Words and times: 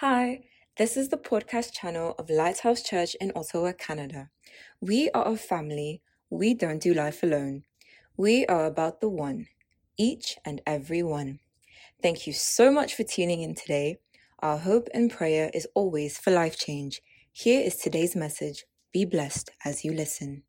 Hi, 0.00 0.42
this 0.76 0.94
is 0.98 1.08
the 1.08 1.16
podcast 1.16 1.72
channel 1.72 2.14
of 2.18 2.28
Lighthouse 2.28 2.82
Church 2.82 3.14
in 3.18 3.32
Ottawa, 3.34 3.72
Canada. 3.72 4.28
We 4.78 5.08
are 5.14 5.26
a 5.26 5.38
family. 5.38 6.02
We 6.28 6.52
don't 6.52 6.82
do 6.82 6.92
life 6.92 7.22
alone. 7.22 7.64
We 8.14 8.44
are 8.44 8.66
about 8.66 9.00
the 9.00 9.08
one, 9.08 9.46
each 9.96 10.36
and 10.44 10.60
every 10.66 11.02
one. 11.02 11.38
Thank 12.02 12.26
you 12.26 12.34
so 12.34 12.70
much 12.70 12.94
for 12.94 13.04
tuning 13.04 13.40
in 13.40 13.54
today. 13.54 13.96
Our 14.40 14.58
hope 14.58 14.88
and 14.92 15.10
prayer 15.10 15.50
is 15.54 15.66
always 15.74 16.18
for 16.18 16.30
life 16.30 16.58
change. 16.58 17.00
Here 17.32 17.62
is 17.62 17.76
today's 17.76 18.14
message. 18.14 18.66
Be 18.92 19.06
blessed 19.06 19.48
as 19.64 19.82
you 19.82 19.94
listen. 19.94 20.42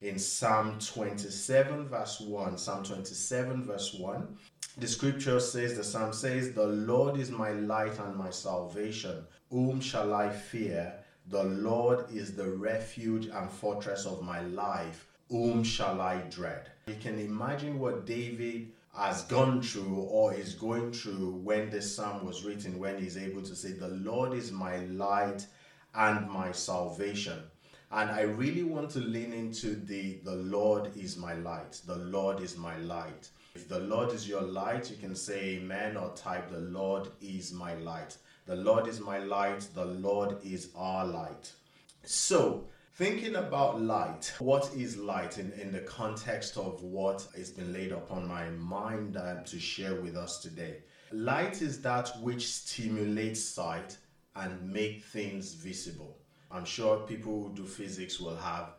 in 0.00 0.18
Psalm 0.18 0.78
27, 0.78 1.88
verse 1.88 2.20
1. 2.20 2.58
Psalm 2.58 2.84
27, 2.84 3.64
verse 3.64 3.94
1. 3.98 4.36
The 4.78 4.86
scripture 4.86 5.40
says, 5.40 5.74
the 5.74 5.82
psalm 5.82 6.12
says, 6.12 6.52
The 6.52 6.66
Lord 6.66 7.16
is 7.16 7.30
my 7.30 7.52
light 7.52 7.98
and 7.98 8.14
my 8.14 8.28
salvation. 8.28 9.24
Whom 9.50 9.80
shall 9.80 10.12
I 10.12 10.28
fear? 10.28 10.92
The 11.30 11.44
Lord 11.44 12.04
is 12.12 12.36
the 12.36 12.50
refuge 12.50 13.26
and 13.26 13.50
fortress 13.50 14.04
of 14.04 14.22
my 14.22 14.42
life. 14.42 15.06
Whom 15.30 15.64
shall 15.64 16.02
I 16.02 16.18
dread? 16.28 16.68
You 16.88 16.96
can 17.00 17.18
imagine 17.18 17.78
what 17.78 18.04
David 18.04 18.70
has 18.94 19.22
gone 19.22 19.62
through 19.62 19.96
or 20.10 20.34
is 20.34 20.52
going 20.52 20.92
through 20.92 21.40
when 21.42 21.70
this 21.70 21.96
psalm 21.96 22.26
was 22.26 22.44
written, 22.44 22.78
when 22.78 22.98
he's 22.98 23.16
able 23.16 23.42
to 23.42 23.56
say, 23.56 23.72
The 23.72 23.88
Lord 23.88 24.34
is 24.34 24.52
my 24.52 24.76
light 24.84 25.46
and 25.94 26.28
my 26.30 26.52
salvation. 26.52 27.38
And 27.90 28.10
I 28.10 28.22
really 28.22 28.64
want 28.64 28.90
to 28.90 28.98
lean 28.98 29.32
into 29.32 29.76
the 29.76 30.18
the 30.22 30.34
Lord 30.34 30.90
is 30.96 31.16
my 31.16 31.34
light. 31.34 31.80
The 31.86 31.96
Lord 31.96 32.40
is 32.40 32.58
my 32.58 32.76
light. 32.78 33.30
If 33.56 33.68
the 33.68 33.80
Lord 33.80 34.12
is 34.12 34.28
your 34.28 34.42
light, 34.42 34.90
you 34.90 34.98
can 34.98 35.14
say 35.14 35.56
amen 35.56 35.96
or 35.96 36.12
type 36.14 36.50
the 36.50 36.60
Lord 36.60 37.08
is 37.22 37.54
my 37.54 37.74
light. 37.76 38.18
The 38.44 38.54
Lord 38.54 38.86
is 38.86 39.00
my 39.00 39.16
light. 39.16 39.66
The 39.72 39.86
Lord 39.86 40.36
is 40.44 40.68
our 40.76 41.06
light. 41.06 41.50
So, 42.04 42.66
thinking 42.96 43.36
about 43.36 43.80
light, 43.80 44.30
what 44.40 44.70
is 44.76 44.98
light 44.98 45.38
in, 45.38 45.52
in 45.52 45.72
the 45.72 45.80
context 45.80 46.58
of 46.58 46.82
what 46.82 47.26
has 47.34 47.50
been 47.50 47.72
laid 47.72 47.92
upon 47.92 48.28
my 48.28 48.50
mind 48.50 49.16
uh, 49.16 49.42
to 49.44 49.58
share 49.58 50.02
with 50.02 50.18
us 50.18 50.40
today? 50.40 50.82
Light 51.10 51.62
is 51.62 51.80
that 51.80 52.10
which 52.20 52.46
stimulates 52.46 53.42
sight 53.42 53.96
and 54.34 54.70
make 54.70 55.02
things 55.02 55.54
visible. 55.54 56.18
I'm 56.50 56.66
sure 56.66 56.98
people 57.06 57.44
who 57.44 57.54
do 57.54 57.64
physics 57.64 58.20
will 58.20 58.36
have 58.36 58.74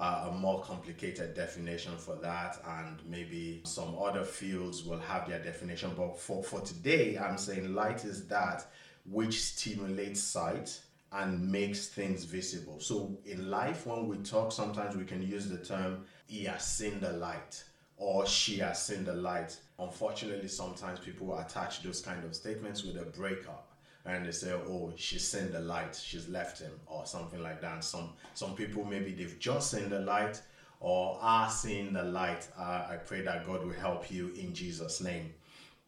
uh, 0.00 0.30
a 0.30 0.32
more 0.32 0.62
complicated 0.62 1.34
definition 1.34 1.94
for 1.98 2.16
that, 2.16 2.58
and 2.66 2.98
maybe 3.06 3.60
some 3.64 3.94
other 4.02 4.24
fields 4.24 4.82
will 4.82 4.98
have 4.98 5.28
their 5.28 5.38
definition. 5.38 5.92
But 5.94 6.18
for, 6.18 6.42
for 6.42 6.60
today, 6.62 7.18
I'm 7.18 7.36
saying 7.36 7.74
light 7.74 8.04
is 8.06 8.26
that 8.28 8.66
which 9.04 9.42
stimulates 9.42 10.22
sight 10.22 10.80
and 11.12 11.52
makes 11.52 11.88
things 11.88 12.24
visible. 12.24 12.80
So 12.80 13.18
in 13.26 13.50
life, 13.50 13.86
when 13.86 14.08
we 14.08 14.16
talk, 14.18 14.52
sometimes 14.52 14.96
we 14.96 15.04
can 15.04 15.22
use 15.22 15.48
the 15.48 15.58
term, 15.58 16.06
he 16.26 16.44
has 16.44 16.64
seen 16.64 17.00
the 17.00 17.12
light 17.12 17.62
or 17.96 18.26
she 18.26 18.56
has 18.58 18.82
seen 18.82 19.04
the 19.04 19.12
light. 19.12 19.58
Unfortunately, 19.78 20.48
sometimes 20.48 21.00
people 21.00 21.38
attach 21.38 21.82
those 21.82 22.00
kind 22.00 22.24
of 22.24 22.34
statements 22.34 22.84
with 22.84 22.96
a 22.96 23.04
breakup 23.04 23.69
and 24.04 24.26
they 24.26 24.32
say, 24.32 24.52
"Oh, 24.52 24.92
she's 24.96 25.26
seen 25.26 25.52
the 25.52 25.60
light. 25.60 25.94
She's 25.94 26.28
left 26.28 26.60
him," 26.60 26.72
or 26.86 27.06
something 27.06 27.42
like 27.42 27.60
that. 27.60 27.74
And 27.74 27.84
some 27.84 28.10
some 28.34 28.54
people 28.54 28.84
maybe 28.84 29.12
they've 29.12 29.38
just 29.38 29.70
seen 29.70 29.90
the 29.90 30.00
light 30.00 30.40
or 30.80 31.18
are 31.20 31.50
seeing 31.50 31.92
the 31.92 32.02
light. 32.02 32.48
Uh, 32.58 32.86
I 32.90 32.96
pray 33.04 33.20
that 33.22 33.46
God 33.46 33.64
will 33.64 33.74
help 33.74 34.10
you 34.10 34.32
in 34.38 34.54
Jesus' 34.54 35.00
name. 35.00 35.34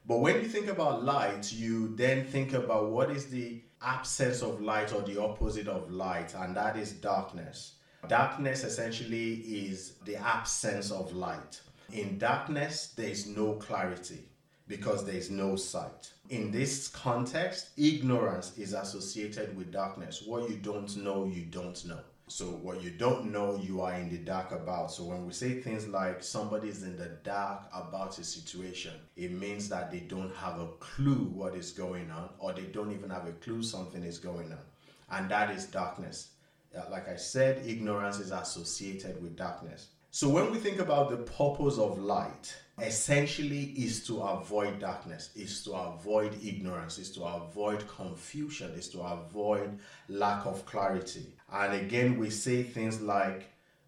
But 0.05 0.19
when 0.19 0.37
you 0.37 0.49
think 0.49 0.67
about 0.67 1.05
light, 1.05 1.53
you 1.53 1.95
then 1.97 2.27
think 2.27 2.53
about 2.53 2.91
what 2.91 3.11
is 3.11 3.31
the 3.31 3.63
absence 3.81 4.43
of 4.43 4.61
light 4.61 4.93
or 4.93 5.01
the 5.03 5.21
opposite 5.21 5.69
of 5.69 5.91
light, 5.91 6.35
and 6.35 6.57
that 6.57 6.77
is 6.77 6.93
darkness. 6.93 7.75
Darkness 8.09 8.65
essentially 8.65 9.35
is 9.35 9.95
the 10.05 10.17
absence 10.17 10.91
of 10.91 11.13
light. 11.15 11.61
In 11.93 12.19
darkness, 12.19 12.93
there 12.97 13.09
is 13.09 13.27
no 13.27 13.55
clarity 13.55 14.25
because 14.73 15.05
there 15.05 15.15
is 15.15 15.31
no 15.31 15.55
sight. 15.55 16.11
In 16.31 16.51
this 16.51 16.89
context, 16.89 17.69
ignorance 17.77 18.57
is 18.57 18.73
associated 18.73 19.55
with 19.55 19.71
darkness. 19.71 20.23
What 20.25 20.49
you 20.49 20.57
don't 20.57 20.97
know, 20.97 21.27
you 21.27 21.43
don't 21.45 21.85
know. 21.85 22.01
So, 22.29 22.47
what 22.47 22.83
you 22.83 22.91
don't 22.91 23.31
know, 23.31 23.61
you 23.63 23.83
are 23.83 23.93
in 23.93 24.09
the 24.09 24.17
dark 24.17 24.51
about. 24.51 24.91
So, 24.91 25.05
when 25.05 25.27
we 25.27 25.35
say 25.35 25.61
things 25.61 25.87
like 25.89 26.23
somebody 26.23 26.71
is 26.71 26.85
in 26.85 26.97
the 26.97 27.11
dark 27.23 27.65
about 27.75 28.19
a 28.19 28.25
situation, 28.25 28.95
it 29.15 29.33
means 29.33 29.69
that 29.69 29.91
they 29.93 30.01
don't 30.01 30.35
have 30.37 30.59
a 30.59 30.69
clue 30.81 31.31
what 31.35 31.55
is 31.55 31.73
going 31.73 32.11
on, 32.11 32.31
or 32.39 32.55
they 32.55 32.69
don't 32.77 32.93
even 32.93 33.11
have 33.11 33.27
a 33.27 33.33
clue 33.33 33.63
something 33.63 34.03
is 34.03 34.19
going 34.19 34.53
on. 34.53 34.65
And 35.11 35.31
that 35.31 35.51
is 35.51 35.67
darkness. 35.67 36.31
Uh, 36.75 36.85
Like 36.91 37.11
I 37.11 37.17
said, 37.17 37.67
ignorance 37.67 38.19
is 38.19 38.31
associated 38.31 39.23
with 39.23 39.37
darkness. 39.37 39.89
So 40.11 40.29
when 40.29 40.51
we 40.51 40.59
think 40.59 40.79
about 40.79 41.11
the 41.11 41.17
purpose 41.17 41.79
of 41.79 41.99
light, 41.99 42.55
essentially 42.83 43.73
is 43.77 44.05
to 44.07 44.21
avoid 44.21 44.81
darkness, 44.81 45.31
is 45.37 45.63
to 45.65 45.73
avoid 45.73 46.35
ignorance, 46.45 46.99
is 46.99 47.11
to 47.13 47.23
avoid 47.23 47.87
confusion, 47.89 48.71
is 48.73 48.89
to 48.89 49.01
avoid 49.01 49.79
lack 50.09 50.45
of 50.47 50.67
clarity. 50.67 51.27
And 51.53 51.75
again, 51.75 52.19
we 52.19 52.31
say 52.31 52.63
things 52.63 53.01
like 53.01 53.45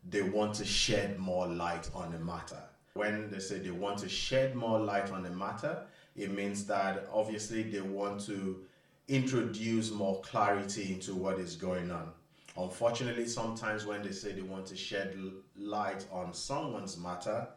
they 0.09 0.23
want 0.23 0.55
to 0.55 0.65
shed 0.65 1.19
more 1.19 1.47
light 1.47 1.91
on 1.95 2.13
the 2.13 2.19
matter. 2.19 2.63
When 2.95 3.31
they 3.31 3.41
say 3.41 3.59
they 3.59 3.71
want 3.71 3.99
to 3.99 4.09
shed 4.09 4.55
more 4.55 4.79
light 4.79 5.11
on 5.11 5.23
the 5.25 5.31
matter, 5.31 5.85
it 6.15 6.31
means 6.31 6.65
that 6.67 7.09
obviously 7.13 7.65
they 7.65 7.81
want 7.81 8.21
to 8.27 8.61
introduce 9.09 9.91
more 9.91 10.21
clarity 10.21 10.93
into 10.93 11.15
what 11.15 11.39
is 11.39 11.57
going 11.57 11.91
on. 11.91 12.13
Unfortunately, 12.57 13.27
sometimes 13.27 13.85
when 13.85 14.03
they 14.03 14.13
say 14.13 14.33
they 14.33 14.43
want 14.43 14.67
to 14.67 14.77
shed 14.77 15.19
light 15.57 16.07
on 16.13 16.33
someone's 16.33 16.97
matter, 16.97 17.49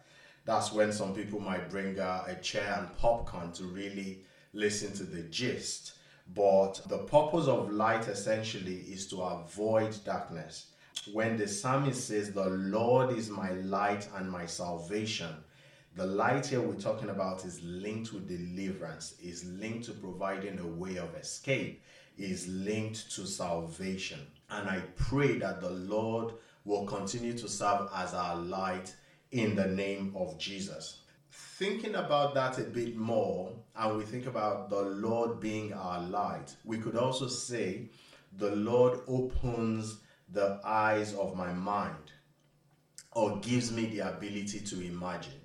that's 0.48 0.72
when 0.72 0.94
some 0.94 1.14
people 1.14 1.42
might 1.42 1.70
bring 1.70 2.00
uh, 2.00 2.24
a 2.26 2.36
chair 2.36 2.78
and 2.80 2.98
popcorn 2.98 3.52
to 3.52 3.66
really 3.66 4.22
listen 4.54 4.94
to 4.94 5.04
the 5.04 5.24
gist. 5.24 5.96
But 6.34 6.82
the 6.88 7.00
purpose 7.00 7.48
of 7.48 7.70
light 7.70 8.08
essentially 8.08 8.78
is 8.78 9.08
to 9.08 9.22
avoid 9.22 9.98
darkness. 10.06 10.68
When 11.12 11.36
the 11.36 11.50
psalmist 11.50 12.08
says, 12.08 12.32
The 12.32 12.50
Lord 12.50 13.18
is 13.18 13.30
my 13.30 13.52
light 13.52 14.08
and 14.16 14.32
my 14.32 14.46
salvation, 14.46 15.36
the 15.96 16.06
light 16.06 16.46
here 16.46 16.62
we're 16.62 16.76
talking 16.76 17.10
about 17.10 17.44
is 17.44 17.62
linked 17.62 18.14
with 18.14 18.30
deliverance, 18.30 19.16
is 19.22 19.44
linked 19.44 19.88
to 19.88 19.92
providing 19.92 20.60
a 20.60 20.66
way 20.66 20.96
of 20.96 21.14
escape, 21.16 21.82
is 22.18 22.48
linked 22.48 23.12
to 23.16 23.28
salvation. 23.28 24.20
And 24.50 24.70
I 24.70 24.80
pray 24.96 25.40
that 25.40 25.60
the 25.60 25.72
Lord 25.72 26.36
will 26.64 26.86
continue 26.86 27.38
to 27.38 27.50
serve 27.50 27.90
as 27.94 28.14
our 28.14 28.38
light 28.38 28.96
in 29.32 29.56
the 29.56 29.68
name 29.68 30.14
of 30.16 30.38
Jesus. 30.38 31.02
Thinking 31.32 31.96
about 31.96 32.34
that 32.36 32.60
a 32.60 32.64
bit 32.64 32.96
more, 32.96 33.52
and 33.76 33.98
we 33.98 34.04
think 34.04 34.26
about 34.26 34.70
the 34.70 34.82
Lord 34.82 35.40
being 35.40 35.74
our 35.74 36.02
light, 36.02 36.56
we 36.64 36.78
could 36.78 36.96
also 36.96 37.28
say, 37.28 37.90
The 38.38 38.56
Lord 38.56 39.00
opens 39.08 40.00
the 40.32 40.60
eyes 40.64 41.14
of 41.14 41.36
my 41.36 41.54
mind 41.54 42.12
or 43.12 43.38
gives 43.38 43.72
me 43.72 43.88
the 43.88 44.00
ability 44.00 44.60
to 44.60 44.82
imagine. 44.82 45.42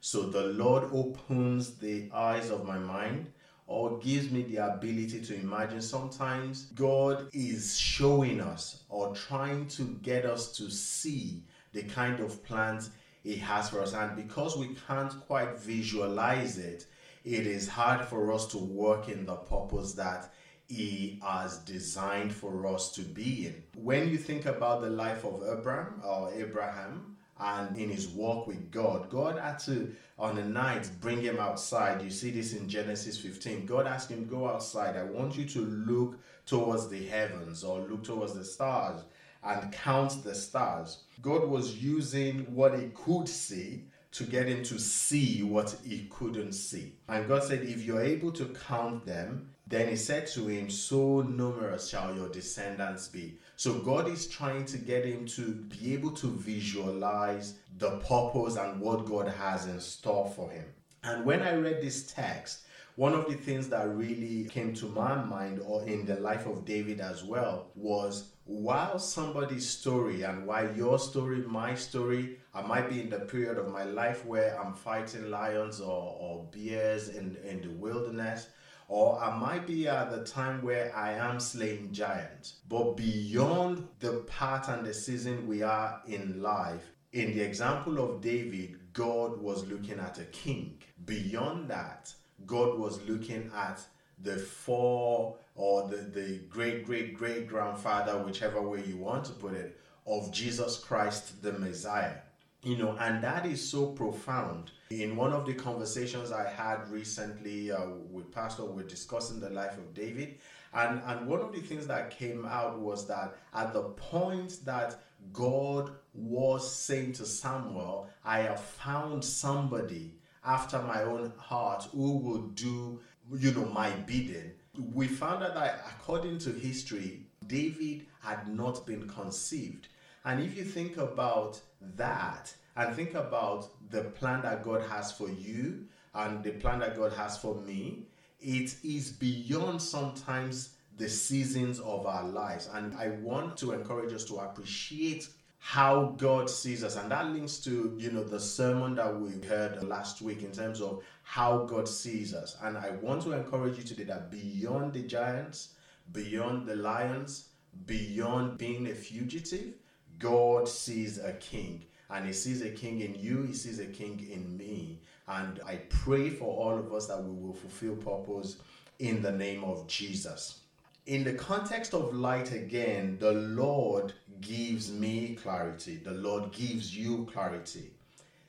So 0.00 0.22
the 0.22 0.44
Lord 0.44 0.84
opens 0.92 1.76
the 1.76 2.10
eyes 2.12 2.50
of 2.50 2.66
my 2.66 2.78
mind 2.78 3.32
or 3.66 3.98
gives 3.98 4.30
me 4.30 4.42
the 4.42 4.58
ability 4.58 5.20
to 5.22 5.34
imagine. 5.34 5.80
Sometimes 5.80 6.66
God 6.74 7.28
is 7.32 7.78
showing 7.78 8.40
us 8.40 8.84
or 8.88 9.14
trying 9.14 9.66
to 9.68 9.98
get 10.02 10.24
us 10.24 10.52
to 10.58 10.70
see 10.70 11.42
the 11.72 11.82
kind 11.82 12.20
of 12.20 12.44
plans 12.44 12.90
He 13.26 13.34
has 13.38 13.70
for 13.70 13.82
us. 13.82 13.92
And 13.92 14.14
because 14.14 14.56
we 14.56 14.76
can't 14.86 15.12
quite 15.26 15.58
visualize 15.58 16.58
it, 16.58 16.86
it 17.24 17.44
is 17.44 17.66
hard 17.66 18.04
for 18.04 18.32
us 18.32 18.46
to 18.52 18.58
work 18.58 19.08
in 19.08 19.26
the 19.26 19.34
purpose 19.34 19.94
that 19.94 20.32
he 20.68 21.18
has 21.24 21.58
designed 21.58 22.32
for 22.32 22.68
us 22.68 22.92
to 22.92 23.02
be 23.02 23.48
in. 23.48 23.64
When 23.74 24.08
you 24.08 24.16
think 24.16 24.46
about 24.46 24.80
the 24.80 24.90
life 24.90 25.24
of 25.24 25.42
Abraham 25.42 26.02
or 26.04 26.32
Abraham 26.34 27.16
and 27.40 27.76
in 27.76 27.90
his 27.90 28.06
walk 28.06 28.46
with 28.46 28.70
God, 28.70 29.10
God 29.10 29.40
had 29.40 29.58
to, 29.60 29.92
on 30.20 30.38
a 30.38 30.44
night, 30.44 30.88
bring 31.00 31.20
him 31.20 31.40
outside. 31.40 32.02
You 32.02 32.10
see 32.10 32.30
this 32.30 32.54
in 32.54 32.68
Genesis 32.68 33.18
15. 33.18 33.66
God 33.66 33.88
asked 33.88 34.08
him, 34.08 34.26
Go 34.26 34.48
outside. 34.48 34.96
I 34.96 35.02
want 35.02 35.36
you 35.36 35.46
to 35.46 35.62
look 35.62 36.20
towards 36.46 36.88
the 36.88 37.04
heavens 37.06 37.64
or 37.64 37.80
look 37.80 38.04
towards 38.04 38.34
the 38.34 38.44
stars 38.44 39.02
and 39.46 39.72
count 39.72 40.24
the 40.24 40.34
stars. 40.34 41.04
God 41.22 41.48
was 41.48 41.82
using 41.82 42.40
what 42.54 42.78
he 42.78 42.88
could 42.94 43.28
see 43.28 43.84
to 44.12 44.24
get 44.24 44.46
him 44.46 44.62
to 44.64 44.78
see 44.78 45.42
what 45.42 45.76
he 45.84 46.08
couldn't 46.10 46.52
see. 46.52 46.94
And 47.08 47.28
God 47.28 47.44
said, 47.44 47.62
If 47.62 47.82
you're 47.82 48.02
able 48.02 48.32
to 48.32 48.46
count 48.66 49.04
them, 49.04 49.50
then 49.66 49.88
he 49.88 49.96
said 49.96 50.26
to 50.28 50.46
him, 50.46 50.70
So 50.70 51.22
numerous 51.22 51.88
shall 51.88 52.14
your 52.14 52.28
descendants 52.28 53.08
be. 53.08 53.38
So 53.56 53.74
God 53.74 54.08
is 54.08 54.26
trying 54.26 54.64
to 54.66 54.78
get 54.78 55.04
him 55.04 55.26
to 55.26 55.52
be 55.52 55.92
able 55.92 56.12
to 56.12 56.28
visualize 56.28 57.58
the 57.78 57.98
purpose 57.98 58.56
and 58.56 58.80
what 58.80 59.06
God 59.06 59.28
has 59.28 59.66
in 59.66 59.80
store 59.80 60.32
for 60.34 60.50
him. 60.50 60.64
And 61.04 61.24
when 61.24 61.42
I 61.42 61.54
read 61.54 61.82
this 61.82 62.10
text, 62.12 62.60
one 62.96 63.12
of 63.12 63.28
the 63.28 63.34
things 63.34 63.68
that 63.68 63.94
really 63.94 64.48
came 64.48 64.72
to 64.72 64.86
my 64.86 65.14
mind 65.14 65.60
or 65.64 65.82
in 65.84 66.06
the 66.06 66.16
life 66.16 66.46
of 66.46 66.64
David 66.64 66.98
as 66.98 67.22
well 67.22 67.70
was 67.74 68.30
while 68.46 68.98
somebody's 68.98 69.68
story 69.68 70.22
and 70.22 70.46
why 70.46 70.70
your 70.70 70.98
story, 70.98 71.42
my 71.42 71.74
story, 71.74 72.38
I 72.54 72.62
might 72.62 72.88
be 72.88 73.02
in 73.02 73.10
the 73.10 73.20
period 73.20 73.58
of 73.58 73.70
my 73.70 73.84
life 73.84 74.24
where 74.24 74.58
I'm 74.58 74.72
fighting 74.72 75.30
lions 75.30 75.78
or, 75.78 76.16
or 76.18 76.48
bears 76.50 77.10
in, 77.10 77.36
in 77.44 77.60
the 77.60 77.68
wilderness, 77.68 78.48
or 78.88 79.22
I 79.22 79.36
might 79.36 79.66
be 79.66 79.88
at 79.88 80.10
the 80.10 80.24
time 80.24 80.62
where 80.62 80.96
I 80.96 81.12
am 81.12 81.38
slaying 81.38 81.92
giants. 81.92 82.60
But 82.66 82.96
beyond 82.96 83.88
the 83.98 84.24
part 84.26 84.68
and 84.68 84.86
the 84.86 84.94
season 84.94 85.46
we 85.46 85.62
are 85.62 86.00
in 86.06 86.40
life, 86.40 86.92
in 87.12 87.34
the 87.34 87.42
example 87.42 87.98
of 87.98 88.22
David, 88.22 88.78
God 88.94 89.38
was 89.38 89.66
looking 89.66 89.98
at 89.98 90.18
a 90.18 90.24
king. 90.24 90.78
Beyond 91.04 91.68
that, 91.68 92.14
God 92.44 92.78
was 92.78 93.00
looking 93.08 93.50
at 93.54 93.80
the 94.22 94.36
four 94.36 95.36
or 95.54 95.88
the, 95.88 95.96
the 95.96 96.40
great 96.48 96.84
great 96.84 97.16
great 97.16 97.48
grandfather, 97.48 98.18
whichever 98.22 98.60
way 98.60 98.82
you 98.86 98.96
want 98.96 99.24
to 99.26 99.32
put 99.32 99.54
it, 99.54 99.78
of 100.06 100.32
Jesus 100.32 100.78
Christ 100.78 101.42
the 101.42 101.52
Messiah. 101.52 102.16
You 102.62 102.76
know, 102.78 102.96
and 102.98 103.22
that 103.22 103.46
is 103.46 103.66
so 103.66 103.86
profound. 103.92 104.72
In 104.90 105.14
one 105.14 105.32
of 105.32 105.46
the 105.46 105.54
conversations 105.54 106.32
I 106.32 106.48
had 106.48 106.90
recently 106.90 107.70
uh, 107.70 107.86
with 108.10 108.32
Pastor, 108.32 108.64
we're 108.64 108.82
discussing 108.82 109.38
the 109.38 109.50
life 109.50 109.78
of 109.78 109.94
David. 109.94 110.38
And, 110.74 111.00
and 111.06 111.26
one 111.28 111.40
of 111.40 111.52
the 111.52 111.60
things 111.60 111.86
that 111.86 112.10
came 112.10 112.44
out 112.44 112.78
was 112.80 113.06
that 113.06 113.36
at 113.54 113.72
the 113.72 113.82
point 113.82 114.64
that 114.64 114.96
God 115.32 115.90
was 116.12 116.70
saying 116.70 117.12
to 117.14 117.24
Samuel, 117.24 118.08
I 118.24 118.40
have 118.40 118.60
found 118.60 119.24
somebody 119.24 120.18
after 120.46 120.80
my 120.80 121.02
own 121.02 121.32
heart 121.36 121.88
who 121.92 122.18
will 122.18 122.42
do, 122.48 123.00
you 123.36 123.52
know, 123.52 123.66
my 123.66 123.90
bidding. 123.90 124.52
We 124.94 125.08
found 125.08 125.42
out 125.42 125.54
that 125.54 125.84
according 125.88 126.38
to 126.40 126.50
history, 126.52 127.26
David 127.46 128.06
had 128.20 128.48
not 128.48 128.86
been 128.86 129.08
conceived. 129.08 129.88
And 130.24 130.42
if 130.42 130.56
you 130.56 130.64
think 130.64 130.96
about 130.96 131.60
that 131.96 132.54
and 132.76 132.94
think 132.94 133.14
about 133.14 133.68
the 133.90 134.02
plan 134.02 134.42
that 134.42 134.62
God 134.62 134.82
has 134.88 135.12
for 135.12 135.28
you 135.28 135.86
and 136.14 136.42
the 136.42 136.52
plan 136.52 136.78
that 136.80 136.96
God 136.96 137.12
has 137.14 137.38
for 137.38 137.54
me, 137.54 138.06
it 138.40 138.76
is 138.84 139.10
beyond 139.10 139.82
sometimes 139.82 140.76
the 140.96 141.08
seasons 141.08 141.80
of 141.80 142.06
our 142.06 142.26
lives. 142.28 142.68
And 142.72 142.94
I 142.96 143.08
want 143.08 143.56
to 143.58 143.72
encourage 143.72 144.12
us 144.12 144.24
to 144.26 144.36
appreciate 144.36 145.28
how 145.58 146.14
God 146.16 146.48
sees 146.48 146.84
us. 146.84 146.96
And 146.96 147.10
that 147.10 147.26
links 147.26 147.58
to, 147.58 147.94
you 147.98 148.12
know, 148.12 148.22
the 148.22 148.40
sermon 148.40 148.94
that 148.96 149.20
we 149.20 149.32
heard 149.46 149.82
last 149.82 150.22
week 150.22 150.42
in 150.42 150.52
terms 150.52 150.80
of 150.80 151.02
how 151.22 151.64
God 151.64 151.88
sees 151.88 152.34
us. 152.34 152.56
And 152.62 152.76
I 152.76 152.90
want 153.02 153.22
to 153.22 153.32
encourage 153.32 153.78
you 153.78 153.84
today 153.84 154.04
that 154.04 154.30
beyond 154.30 154.92
the 154.92 155.02
giants, 155.02 155.74
beyond 156.12 156.66
the 156.66 156.76
lions, 156.76 157.48
beyond 157.86 158.58
being 158.58 158.86
a 158.86 158.94
fugitive, 158.94 159.74
God 160.18 160.68
sees 160.68 161.18
a 161.18 161.32
king. 161.34 161.84
And 162.10 162.26
he 162.26 162.32
sees 162.32 162.62
a 162.62 162.70
king 162.70 163.00
in 163.00 163.14
you, 163.16 163.42
he 163.42 163.52
sees 163.52 163.80
a 163.80 163.86
king 163.86 164.24
in 164.30 164.56
me. 164.56 165.00
And 165.26 165.60
I 165.66 165.80
pray 165.88 166.30
for 166.30 166.44
all 166.44 166.78
of 166.78 166.92
us 166.92 167.08
that 167.08 167.22
we 167.22 167.30
will 167.30 167.54
fulfill 167.54 167.96
purpose 167.96 168.58
in 169.00 169.20
the 169.20 169.32
name 169.32 169.64
of 169.64 169.88
Jesus 169.88 170.60
in 171.06 171.22
the 171.22 171.32
context 171.34 171.94
of 171.94 172.14
light 172.14 172.52
again, 172.52 173.16
the 173.20 173.32
Lord 173.32 174.12
gives 174.40 174.92
me 174.92 175.36
clarity. 175.42 175.96
The 175.96 176.12
Lord 176.12 176.52
gives 176.52 176.96
you 176.96 177.28
clarity. 177.32 177.90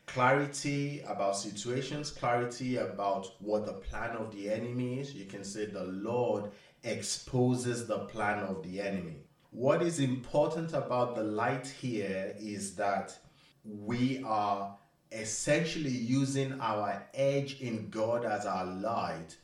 Clarity 0.06 1.02
about 1.08 1.36
situations, 1.36 2.12
clarity 2.12 2.78
about 2.78 3.28
what 3.40 3.66
the 3.66 3.74
plan 3.74 4.16
of 4.16 4.34
the 4.34 4.50
enemy 4.50 5.00
is. 5.00 5.14
You 5.14 5.26
can 5.26 5.44
say 5.44 5.66
the 5.66 5.84
Lord 5.84 6.52
exposes 6.84 7.88
the 7.88 8.00
plan 8.00 8.40
of 8.40 8.64
the 8.64 8.80
enemy. 8.82 9.18
What 9.52 9.82
is 9.82 10.00
important 10.00 10.74
about 10.74 11.16
the 11.16 11.24
light 11.24 11.68
here 11.68 12.36
is 12.40 12.76
that 12.76 13.18
we 13.66 14.24
are 14.24 14.78
essentially 15.12 15.90
using 15.90 16.60
our 16.60 17.04
edge 17.14 17.60
in 17.62 17.90
God 17.90 18.26
as 18.26 18.46
our 18.46 18.66
light 18.66 19.36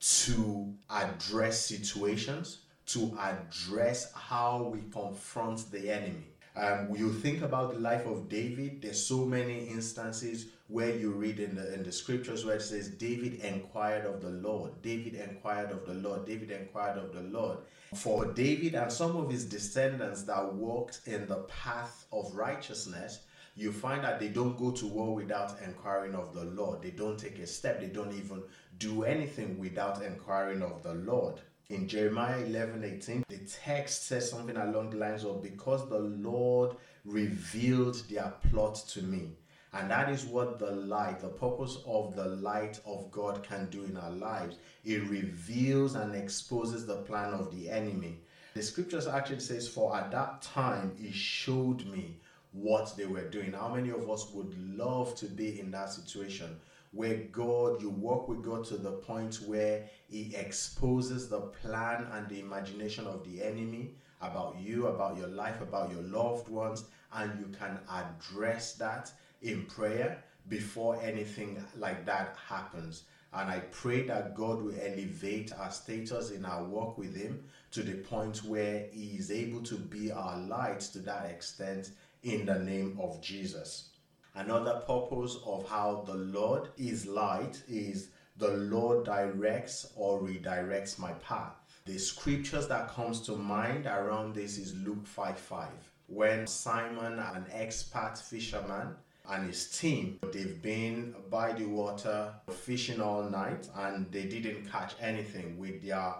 to 0.00 0.74
address 0.90 1.60
situations, 1.60 2.58
to 2.86 3.16
address 3.20 4.12
how 4.14 4.70
we 4.72 4.80
confront 4.92 5.70
the 5.70 5.90
enemy. 5.90 6.28
Um, 6.56 6.94
you 6.96 7.12
think 7.12 7.42
about 7.42 7.74
the 7.74 7.80
life 7.80 8.06
of 8.06 8.30
David, 8.30 8.80
there's 8.80 9.04
so 9.04 9.26
many 9.26 9.66
instances 9.66 10.46
where 10.68 10.96
you 10.96 11.10
read 11.12 11.38
in 11.38 11.54
the 11.54 11.74
in 11.74 11.82
the 11.82 11.92
scriptures 11.92 12.44
where 12.44 12.56
it 12.56 12.62
says 12.62 12.88
David 12.88 13.40
inquired 13.40 14.06
of 14.06 14.22
the 14.22 14.30
Lord. 14.30 14.80
David 14.80 15.14
inquired 15.14 15.70
of 15.70 15.84
the 15.84 15.94
Lord. 15.94 16.24
David 16.24 16.50
inquired 16.50 16.98
of 16.98 17.12
the 17.12 17.20
Lord. 17.20 17.58
For 17.94 18.24
David 18.24 18.74
and 18.74 18.90
some 18.90 19.16
of 19.16 19.30
his 19.30 19.44
descendants 19.44 20.22
that 20.22 20.54
walked 20.54 21.00
in 21.06 21.26
the 21.28 21.44
path 21.44 22.06
of 22.10 22.34
righteousness, 22.34 23.20
you 23.54 23.70
find 23.70 24.02
that 24.02 24.18
they 24.18 24.28
don't 24.28 24.58
go 24.58 24.70
to 24.70 24.86
war 24.86 25.14
without 25.14 25.60
inquiring 25.62 26.14
of 26.14 26.34
the 26.34 26.44
Lord. 26.44 26.82
They 26.82 26.90
don't 26.90 27.18
take 27.18 27.38
a 27.38 27.46
step. 27.46 27.80
They 27.80 27.86
don't 27.88 28.14
even 28.14 28.42
do 28.78 29.04
anything 29.04 29.58
without 29.58 30.02
inquiring 30.02 30.62
of 30.62 30.82
the 30.82 30.94
Lord. 30.94 31.40
In 31.68 31.88
Jeremiah 31.88 32.44
11 32.44 32.84
18, 32.84 33.24
the 33.28 33.38
text 33.38 34.06
says 34.06 34.30
something 34.30 34.56
along 34.56 34.90
the 34.90 34.98
lines 34.98 35.24
of, 35.24 35.42
Because 35.42 35.88
the 35.88 35.98
Lord 35.98 36.76
revealed 37.04 38.00
their 38.08 38.32
plot 38.48 38.76
to 38.90 39.02
me. 39.02 39.32
And 39.72 39.90
that 39.90 40.08
is 40.08 40.24
what 40.24 40.60
the 40.60 40.70
light, 40.70 41.18
the 41.18 41.28
purpose 41.28 41.78
of 41.84 42.14
the 42.14 42.26
light 42.26 42.78
of 42.86 43.10
God 43.10 43.42
can 43.42 43.68
do 43.68 43.82
in 43.84 43.96
our 43.96 44.12
lives. 44.12 44.58
It 44.84 45.08
reveals 45.08 45.96
and 45.96 46.14
exposes 46.14 46.86
the 46.86 47.02
plan 47.02 47.34
of 47.34 47.50
the 47.50 47.68
enemy. 47.68 48.20
The 48.54 48.62
scriptures 48.62 49.08
actually 49.08 49.40
says, 49.40 49.66
For 49.66 49.96
at 49.96 50.12
that 50.12 50.42
time 50.42 50.94
he 50.96 51.10
showed 51.10 51.84
me 51.86 52.16
what 52.52 52.96
they 52.96 53.06
were 53.06 53.28
doing. 53.28 53.52
How 53.52 53.74
many 53.74 53.90
of 53.90 54.08
us 54.08 54.30
would 54.32 54.56
love 54.78 55.16
to 55.16 55.26
be 55.26 55.58
in 55.58 55.72
that 55.72 55.90
situation 55.90 56.60
where 56.96 57.16
God, 57.30 57.82
you 57.82 57.90
walk 57.90 58.28
with 58.28 58.42
God 58.42 58.64
to 58.66 58.76
the 58.76 58.92
point 58.92 59.36
where 59.46 59.84
He 60.08 60.34
exposes 60.34 61.28
the 61.28 61.40
plan 61.40 62.06
and 62.12 62.28
the 62.28 62.40
imagination 62.40 63.06
of 63.06 63.24
the 63.24 63.42
enemy 63.42 63.94
about 64.22 64.56
you, 64.58 64.86
about 64.86 65.18
your 65.18 65.28
life, 65.28 65.60
about 65.60 65.92
your 65.92 66.02
loved 66.02 66.48
ones, 66.48 66.84
and 67.12 67.38
you 67.38 67.46
can 67.58 67.78
address 67.90 68.74
that 68.74 69.12
in 69.42 69.66
prayer 69.66 70.22
before 70.48 71.00
anything 71.02 71.62
like 71.76 72.06
that 72.06 72.36
happens. 72.48 73.04
And 73.32 73.50
I 73.50 73.58
pray 73.70 74.06
that 74.06 74.34
God 74.34 74.62
will 74.62 74.74
elevate 74.80 75.52
our 75.52 75.70
status 75.70 76.30
in 76.30 76.46
our 76.46 76.64
walk 76.64 76.96
with 76.96 77.14
Him 77.14 77.44
to 77.72 77.82
the 77.82 77.94
point 77.94 78.38
where 78.38 78.86
He 78.92 79.16
is 79.18 79.30
able 79.30 79.62
to 79.64 79.74
be 79.74 80.10
our 80.10 80.38
light 80.38 80.80
to 80.92 81.00
that 81.00 81.26
extent 81.26 81.90
in 82.22 82.46
the 82.46 82.58
name 82.58 82.98
of 83.00 83.20
Jesus. 83.20 83.90
Another 84.36 84.82
purpose 84.86 85.38
of 85.46 85.66
how 85.66 86.04
the 86.06 86.14
Lord 86.14 86.68
is 86.76 87.06
light 87.06 87.62
is 87.68 88.10
the 88.36 88.50
Lord 88.50 89.06
directs 89.06 89.92
or 89.96 90.20
redirects 90.20 90.98
my 90.98 91.12
path. 91.14 91.54
The 91.86 91.96
scriptures 91.96 92.68
that 92.68 92.88
comes 92.90 93.22
to 93.22 93.32
mind 93.32 93.86
around 93.86 94.34
this 94.34 94.58
is 94.58 94.74
Luke 94.74 95.06
5 95.06 95.38
5. 95.38 95.68
When 96.08 96.46
Simon, 96.46 97.18
an 97.18 97.46
expert 97.50 98.18
fisherman, 98.18 98.96
and 99.28 99.46
his 99.46 99.70
team, 99.70 100.18
they've 100.32 100.60
been 100.62 101.14
by 101.30 101.52
the 101.52 101.64
water 101.64 102.32
fishing 102.50 103.00
all 103.00 103.28
night 103.28 103.68
and 103.74 104.10
they 104.12 104.26
didn't 104.26 104.70
catch 104.70 104.94
anything 105.00 105.58
with 105.58 105.82
their 105.82 106.14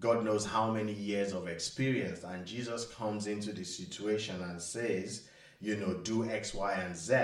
God 0.00 0.24
knows 0.24 0.44
how 0.44 0.70
many 0.70 0.92
years 0.92 1.32
of 1.32 1.48
experience. 1.48 2.24
And 2.24 2.44
Jesus 2.44 2.86
comes 2.92 3.26
into 3.26 3.52
the 3.52 3.64
situation 3.64 4.42
and 4.42 4.60
says, 4.60 5.28
you 5.60 5.76
know, 5.76 5.94
do 5.94 6.28
X, 6.28 6.52
Y, 6.52 6.72
and 6.72 6.96
Z. 6.96 7.14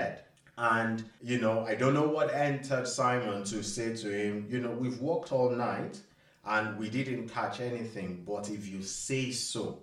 And, 0.61 1.03
you 1.23 1.39
know, 1.39 1.65
I 1.65 1.73
don't 1.73 1.95
know 1.95 2.07
what 2.07 2.31
entered 2.31 2.87
Simon 2.87 3.43
to 3.45 3.63
say 3.63 3.95
to 3.95 4.11
him, 4.11 4.45
you 4.47 4.59
know, 4.59 4.69
we've 4.69 5.01
walked 5.01 5.31
all 5.31 5.49
night 5.49 5.99
and 6.45 6.77
we 6.77 6.87
didn't 6.87 7.29
catch 7.29 7.59
anything, 7.59 8.23
but 8.27 8.47
if 8.47 8.67
you 8.67 8.83
say 8.83 9.31
so, 9.31 9.79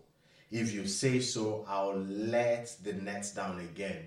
if 0.52 0.72
you 0.72 0.86
say 0.86 1.18
so, 1.18 1.64
I'll 1.66 1.98
let 1.98 2.76
the 2.84 2.92
nets 2.92 3.34
down 3.34 3.58
again. 3.58 4.04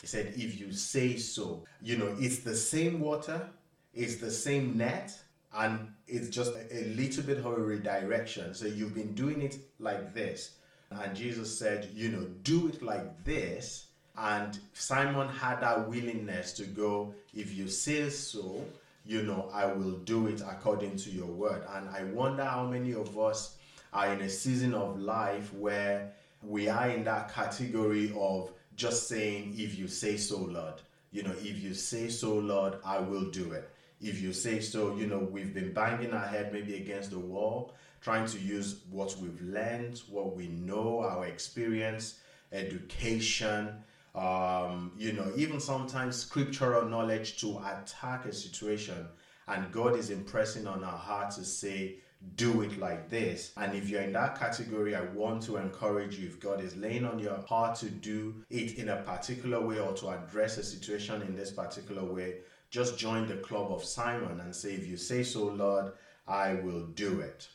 He 0.00 0.06
said, 0.06 0.32
if 0.36 0.60
you 0.60 0.72
say 0.72 1.16
so, 1.16 1.64
you 1.80 1.96
know, 1.96 2.14
it's 2.20 2.38
the 2.38 2.54
same 2.54 3.00
water, 3.00 3.48
it's 3.92 4.18
the 4.18 4.30
same 4.30 4.78
net, 4.78 5.12
and 5.52 5.88
it's 6.06 6.28
just 6.28 6.52
a 6.70 6.84
little 6.94 7.24
bit 7.24 7.38
of 7.38 7.46
a 7.46 7.50
redirection. 7.50 8.54
So 8.54 8.66
you've 8.66 8.94
been 8.94 9.14
doing 9.14 9.42
it 9.42 9.58
like 9.80 10.14
this. 10.14 10.52
And 10.92 11.16
Jesus 11.16 11.58
said, 11.58 11.88
you 11.92 12.10
know, 12.10 12.26
do 12.44 12.68
it 12.68 12.80
like 12.80 13.24
this 13.24 13.88
and 14.16 14.58
Simon 14.74 15.28
had 15.28 15.60
that 15.60 15.88
willingness 15.88 16.52
to 16.54 16.64
go, 16.64 17.14
if 17.34 17.54
you 17.54 17.68
say 17.68 18.10
so, 18.10 18.64
you 19.04 19.22
know, 19.22 19.50
I 19.52 19.66
will 19.66 19.92
do 19.92 20.26
it 20.26 20.42
according 20.42 20.96
to 20.98 21.10
your 21.10 21.26
word. 21.26 21.64
And 21.74 21.88
I 21.88 22.04
wonder 22.04 22.44
how 22.44 22.66
many 22.66 22.92
of 22.92 23.18
us 23.18 23.56
are 23.92 24.12
in 24.12 24.20
a 24.20 24.28
season 24.28 24.74
of 24.74 24.98
life 25.00 25.52
where 25.54 26.12
we 26.42 26.68
are 26.68 26.88
in 26.88 27.04
that 27.04 27.32
category 27.32 28.12
of 28.16 28.50
just 28.76 29.08
saying, 29.08 29.54
if 29.56 29.78
you 29.78 29.88
say 29.88 30.16
so, 30.16 30.38
Lord. 30.38 30.74
You 31.10 31.22
know, 31.24 31.34
if 31.42 31.62
you 31.62 31.74
say 31.74 32.08
so, 32.08 32.34
Lord, 32.34 32.76
I 32.84 32.98
will 32.98 33.30
do 33.30 33.52
it. 33.52 33.68
if 34.02 34.20
you 34.20 34.32
say 34.32 34.60
so, 34.60 34.96
you 34.96 35.06
know, 35.06 35.18
we've 35.18 35.54
been 35.54 35.72
banging 35.72 36.12
our 36.12 36.26
head 36.26 36.52
maybe 36.52 36.74
against 36.74 37.10
the 37.10 37.18
wall, 37.18 37.74
trying 38.00 38.26
to 38.26 38.38
use 38.38 38.80
what 38.90 39.16
we've 39.18 39.40
learned, 39.42 40.02
what 40.10 40.36
we 40.36 40.48
know, 40.48 41.00
our 41.00 41.26
experience, 41.26 42.18
education, 42.52 43.68
um, 44.14 44.92
you 44.96 45.12
know, 45.12 45.32
even 45.36 45.60
sometimes 45.60 46.16
scriptural 46.16 46.86
knowledge 46.88 47.40
to 47.40 47.58
attack 47.58 48.26
a 48.26 48.32
situation. 48.32 49.06
And 49.48 49.72
God 49.72 49.96
is 49.96 50.10
impressing 50.10 50.66
on 50.66 50.84
our 50.84 50.98
heart 50.98 51.32
to 51.32 51.44
say, 51.44 51.96
do 52.36 52.62
it 52.62 52.78
like 52.78 53.10
this. 53.10 53.52
And 53.56 53.74
if 53.74 53.88
you're 53.88 54.02
in 54.02 54.12
that 54.12 54.38
category, 54.38 54.94
I 54.94 55.02
want 55.06 55.42
to 55.44 55.56
encourage 55.56 56.18
you 56.18 56.28
if 56.28 56.40
God 56.40 56.62
is 56.62 56.76
laying 56.76 57.04
on 57.04 57.18
your 57.18 57.38
heart 57.38 57.74
to 57.76 57.86
do 57.86 58.44
it 58.48 58.78
in 58.78 58.90
a 58.90 59.02
particular 59.02 59.60
way 59.60 59.80
or 59.80 59.92
to 59.94 60.10
address 60.10 60.58
a 60.58 60.62
situation 60.62 61.22
in 61.22 61.34
this 61.34 61.50
particular 61.50 62.04
way, 62.04 62.36
just 62.70 62.98
join 62.98 63.26
the 63.26 63.36
club 63.36 63.72
of 63.72 63.84
Simon 63.84 64.40
and 64.40 64.54
say, 64.54 64.72
If 64.74 64.86
you 64.86 64.96
say 64.96 65.22
so, 65.22 65.44
Lord, 65.46 65.92
I 66.26 66.54
will 66.54 66.86
do 66.86 67.20
it. 67.20 67.48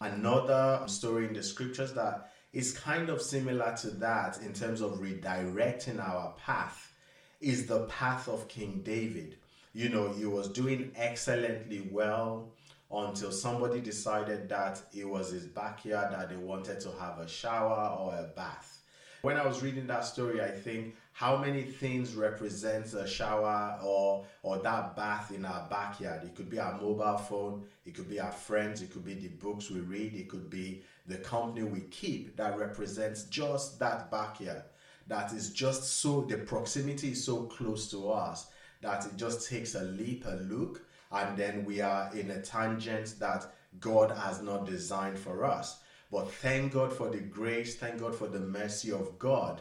Another 0.00 0.82
story 0.86 1.26
in 1.26 1.34
the 1.34 1.42
scriptures 1.42 1.92
that 1.94 2.30
is 2.56 2.72
kind 2.72 3.10
of 3.10 3.20
similar 3.20 3.76
to 3.78 3.90
that 3.90 4.40
in 4.40 4.50
terms 4.54 4.80
of 4.80 4.92
redirecting 4.92 6.00
our 6.00 6.32
path 6.38 6.90
is 7.38 7.66
the 7.66 7.80
path 7.80 8.28
of 8.28 8.48
King 8.48 8.80
David. 8.82 9.36
You 9.74 9.90
know, 9.90 10.10
he 10.10 10.24
was 10.24 10.48
doing 10.48 10.90
excellently 10.96 11.86
well 11.92 12.48
until 12.90 13.30
somebody 13.30 13.80
decided 13.82 14.48
that 14.48 14.80
it 14.94 15.06
was 15.06 15.32
his 15.32 15.44
backyard 15.44 16.14
that 16.14 16.30
they 16.30 16.36
wanted 16.36 16.80
to 16.80 16.92
have 16.98 17.18
a 17.18 17.28
shower 17.28 17.94
or 18.00 18.14
a 18.14 18.22
bath. 18.34 18.80
When 19.22 19.36
I 19.36 19.46
was 19.46 19.62
reading 19.62 19.86
that 19.86 20.04
story, 20.04 20.40
I 20.40 20.50
think 20.50 20.96
how 21.12 21.36
many 21.36 21.62
things 21.62 22.14
represents 22.14 22.94
a 22.94 23.06
shower 23.06 23.78
or 23.82 24.24
or 24.42 24.58
that 24.58 24.94
bath 24.96 25.32
in 25.32 25.44
our 25.44 25.66
backyard? 25.68 26.24
It 26.24 26.34
could 26.34 26.50
be 26.50 26.60
our 26.60 26.80
mobile 26.80 27.18
phone 27.18 27.66
it 27.86 27.94
could 27.94 28.08
be 28.08 28.20
our 28.20 28.32
friends 28.32 28.82
it 28.82 28.92
could 28.92 29.04
be 29.04 29.14
the 29.14 29.28
books 29.28 29.70
we 29.70 29.80
read 29.80 30.12
it 30.12 30.28
could 30.28 30.50
be 30.50 30.82
the 31.06 31.16
company 31.16 31.64
we 31.64 31.80
keep 31.82 32.36
that 32.36 32.58
represents 32.58 33.24
just 33.24 33.78
that 33.78 34.10
backyard. 34.10 34.64
That 35.06 35.32
is 35.32 35.50
just 35.52 36.00
so 36.00 36.22
the 36.22 36.38
proximity 36.38 37.12
is 37.12 37.24
so 37.24 37.44
close 37.44 37.88
to 37.92 38.10
us 38.10 38.48
that 38.80 39.06
it 39.06 39.16
just 39.16 39.48
takes 39.48 39.76
a 39.76 39.82
leap 39.82 40.24
a 40.26 40.34
look 40.34 40.82
and 41.12 41.36
then 41.36 41.64
we 41.64 41.80
are 41.80 42.10
in 42.14 42.30
a 42.30 42.42
tangent 42.42 43.14
that 43.20 43.46
god 43.78 44.10
has 44.10 44.42
not 44.42 44.66
designed 44.66 45.18
for 45.18 45.44
us 45.44 45.78
but 46.10 46.30
thank 46.30 46.72
god 46.72 46.92
for 46.92 47.08
the 47.08 47.20
grace 47.20 47.76
thank 47.76 48.00
god 48.00 48.14
for 48.14 48.28
the 48.28 48.40
mercy 48.40 48.90
of 48.90 49.18
god 49.18 49.60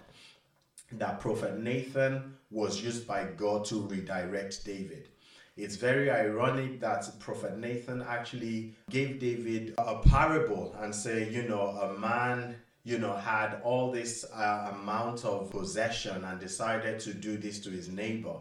that 0.91 1.19
Prophet 1.19 1.59
Nathan 1.59 2.35
was 2.51 2.81
used 2.81 3.07
by 3.07 3.25
God 3.35 3.65
to 3.65 3.81
redirect 3.81 4.65
David. 4.65 5.09
It's 5.57 5.77
very 5.77 6.11
ironic 6.11 6.79
that 6.81 7.07
Prophet 7.19 7.57
Nathan 7.57 8.01
actually 8.01 8.73
gave 8.89 9.19
David 9.19 9.73
a 9.77 9.99
parable 9.99 10.75
and 10.79 10.93
say, 10.93 11.29
you 11.29 11.43
know, 11.43 11.69
a 11.69 11.97
man, 11.97 12.55
you 12.83 12.97
know, 12.97 13.15
had 13.15 13.61
all 13.63 13.89
this 13.89 14.25
uh, 14.33 14.73
amount 14.73 15.23
of 15.23 15.49
possession 15.51 16.23
and 16.25 16.39
decided 16.39 16.99
to 17.01 17.13
do 17.13 17.37
this 17.37 17.59
to 17.61 17.69
his 17.69 17.89
neighbor. 17.89 18.35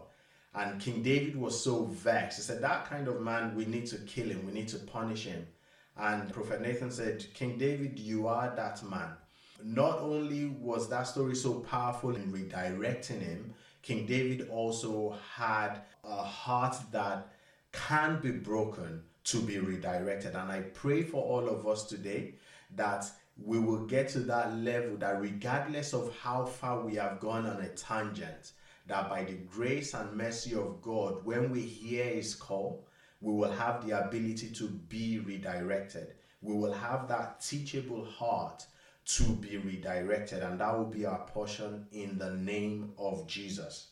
And 0.53 0.79
King 0.79 1.01
David 1.01 1.35
was 1.35 1.59
so 1.59 1.85
vexed. 1.85 2.37
He 2.37 2.43
said, 2.43 2.61
That 2.61 2.85
kind 2.89 3.07
of 3.07 3.21
man, 3.21 3.55
we 3.55 3.65
need 3.65 3.87
to 3.87 3.97
kill 3.99 4.27
him, 4.27 4.45
we 4.45 4.53
need 4.53 4.69
to 4.69 4.79
punish 4.79 5.23
him. 5.25 5.47
And 5.97 6.31
Prophet 6.33 6.61
Nathan 6.61 6.91
said, 6.91 7.25
King 7.33 7.57
David, 7.57 7.99
you 7.99 8.27
are 8.27 8.53
that 8.55 8.83
man. 8.83 9.11
Not 9.63 9.99
only 9.99 10.47
was 10.47 10.89
that 10.89 11.03
story 11.03 11.35
so 11.35 11.59
powerful 11.59 12.15
in 12.15 12.31
redirecting 12.31 13.21
him, 13.21 13.53
King 13.81 14.05
David 14.05 14.49
also 14.49 15.15
had 15.35 15.81
a 16.03 16.23
heart 16.23 16.75
that 16.91 17.31
can 17.71 18.19
be 18.19 18.31
broken 18.31 19.03
to 19.25 19.41
be 19.41 19.59
redirected. 19.59 20.35
And 20.35 20.51
I 20.51 20.61
pray 20.61 21.03
for 21.03 21.23
all 21.23 21.47
of 21.47 21.65
us 21.65 21.85
today 21.85 22.35
that 22.75 23.09
we 23.41 23.59
will 23.59 23.85
get 23.85 24.09
to 24.09 24.19
that 24.19 24.55
level 24.57 24.97
that 24.97 25.21
regardless 25.21 25.93
of 25.93 26.15
how 26.19 26.45
far 26.45 26.81
we 26.81 26.95
have 26.95 27.19
gone 27.19 27.45
on 27.45 27.61
a 27.61 27.69
tangent, 27.69 28.53
that 28.87 29.09
by 29.09 29.23
the 29.23 29.33
grace 29.33 29.93
and 29.93 30.15
mercy 30.15 30.53
of 30.55 30.81
God, 30.81 31.25
when 31.25 31.51
we 31.51 31.61
hear 31.61 32.05
his 32.05 32.35
call, 32.35 32.84
we 33.25 33.33
will 33.33 33.51
have 33.51 33.83
the 33.83 34.05
ability 34.05 34.51
to 34.51 34.69
be 34.69 35.17
redirected. 35.17 36.13
We 36.41 36.53
will 36.53 36.71
have 36.71 37.07
that 37.07 37.41
teachable 37.41 38.05
heart 38.05 38.63
to 39.05 39.23
be 39.23 39.57
redirected, 39.57 40.43
and 40.43 40.59
that 40.59 40.77
will 40.77 40.85
be 40.85 41.07
our 41.07 41.25
portion 41.25 41.87
in 41.91 42.19
the 42.19 42.35
name 42.35 42.91
of 42.99 43.25
Jesus. 43.25 43.87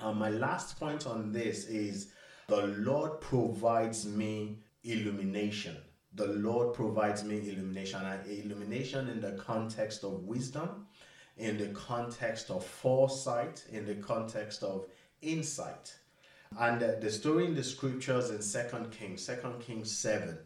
And 0.00 0.18
my 0.18 0.30
last 0.30 0.80
point 0.80 1.06
on 1.06 1.30
this 1.30 1.66
is 1.66 2.08
the 2.48 2.66
Lord 2.78 3.20
provides 3.20 4.04
me 4.04 4.58
illumination. 4.82 5.76
The 6.14 6.26
Lord 6.26 6.74
provides 6.74 7.22
me 7.22 7.38
illumination, 7.38 8.00
and 8.04 8.26
illumination 8.26 9.08
in 9.08 9.20
the 9.20 9.40
context 9.40 10.02
of 10.02 10.24
wisdom, 10.24 10.88
in 11.36 11.56
the 11.56 11.68
context 11.68 12.50
of 12.50 12.66
foresight, 12.66 13.64
in 13.70 13.86
the 13.86 13.94
context 13.94 14.64
of 14.64 14.86
insight. 15.20 15.94
And 16.58 16.80
the 16.80 17.10
story 17.10 17.46
in 17.46 17.54
the 17.54 17.64
scriptures 17.64 18.30
in 18.30 18.42
Second 18.42 18.90
Kings, 18.90 19.24
Second 19.24 19.60
Kings 19.60 19.96
7, 19.96 20.38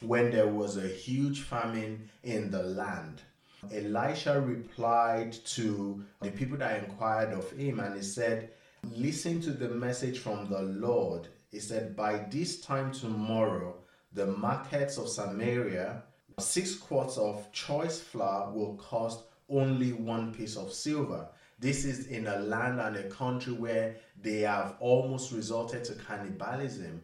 when 0.00 0.30
there 0.30 0.48
was 0.48 0.76
a 0.76 0.88
huge 0.88 1.42
famine 1.42 2.08
in 2.22 2.50
the 2.50 2.62
land 2.62 3.22
Elisha 3.70 4.40
replied 4.40 5.32
to 5.32 6.04
the 6.20 6.30
people 6.30 6.58
that 6.58 6.82
inquired 6.82 7.32
of 7.32 7.48
him 7.52 7.78
and 7.78 7.94
he 7.94 8.02
said, 8.02 8.50
Listen 8.96 9.40
to 9.42 9.52
the 9.52 9.68
message 9.68 10.18
from 10.18 10.48
the 10.48 10.62
Lord. 10.62 11.28
He 11.52 11.60
said, 11.60 11.94
By 11.94 12.26
this 12.30 12.60
time 12.60 12.90
tomorrow, 12.90 13.76
the 14.12 14.26
markets 14.26 14.98
of 14.98 15.08
Samaria, 15.08 16.02
six 16.40 16.74
quarts 16.74 17.16
of 17.16 17.52
choice 17.52 18.00
flour 18.00 18.52
will 18.52 18.74
cost 18.74 19.22
only 19.48 19.92
one 19.92 20.34
piece 20.34 20.56
of 20.56 20.72
silver. 20.72 21.28
This 21.62 21.84
is 21.84 22.08
in 22.08 22.26
a 22.26 22.40
land 22.40 22.80
and 22.80 22.96
a 22.96 23.04
country 23.04 23.52
where 23.52 23.94
they 24.20 24.40
have 24.40 24.74
almost 24.80 25.30
resorted 25.30 25.84
to 25.84 25.94
cannibalism 25.94 27.00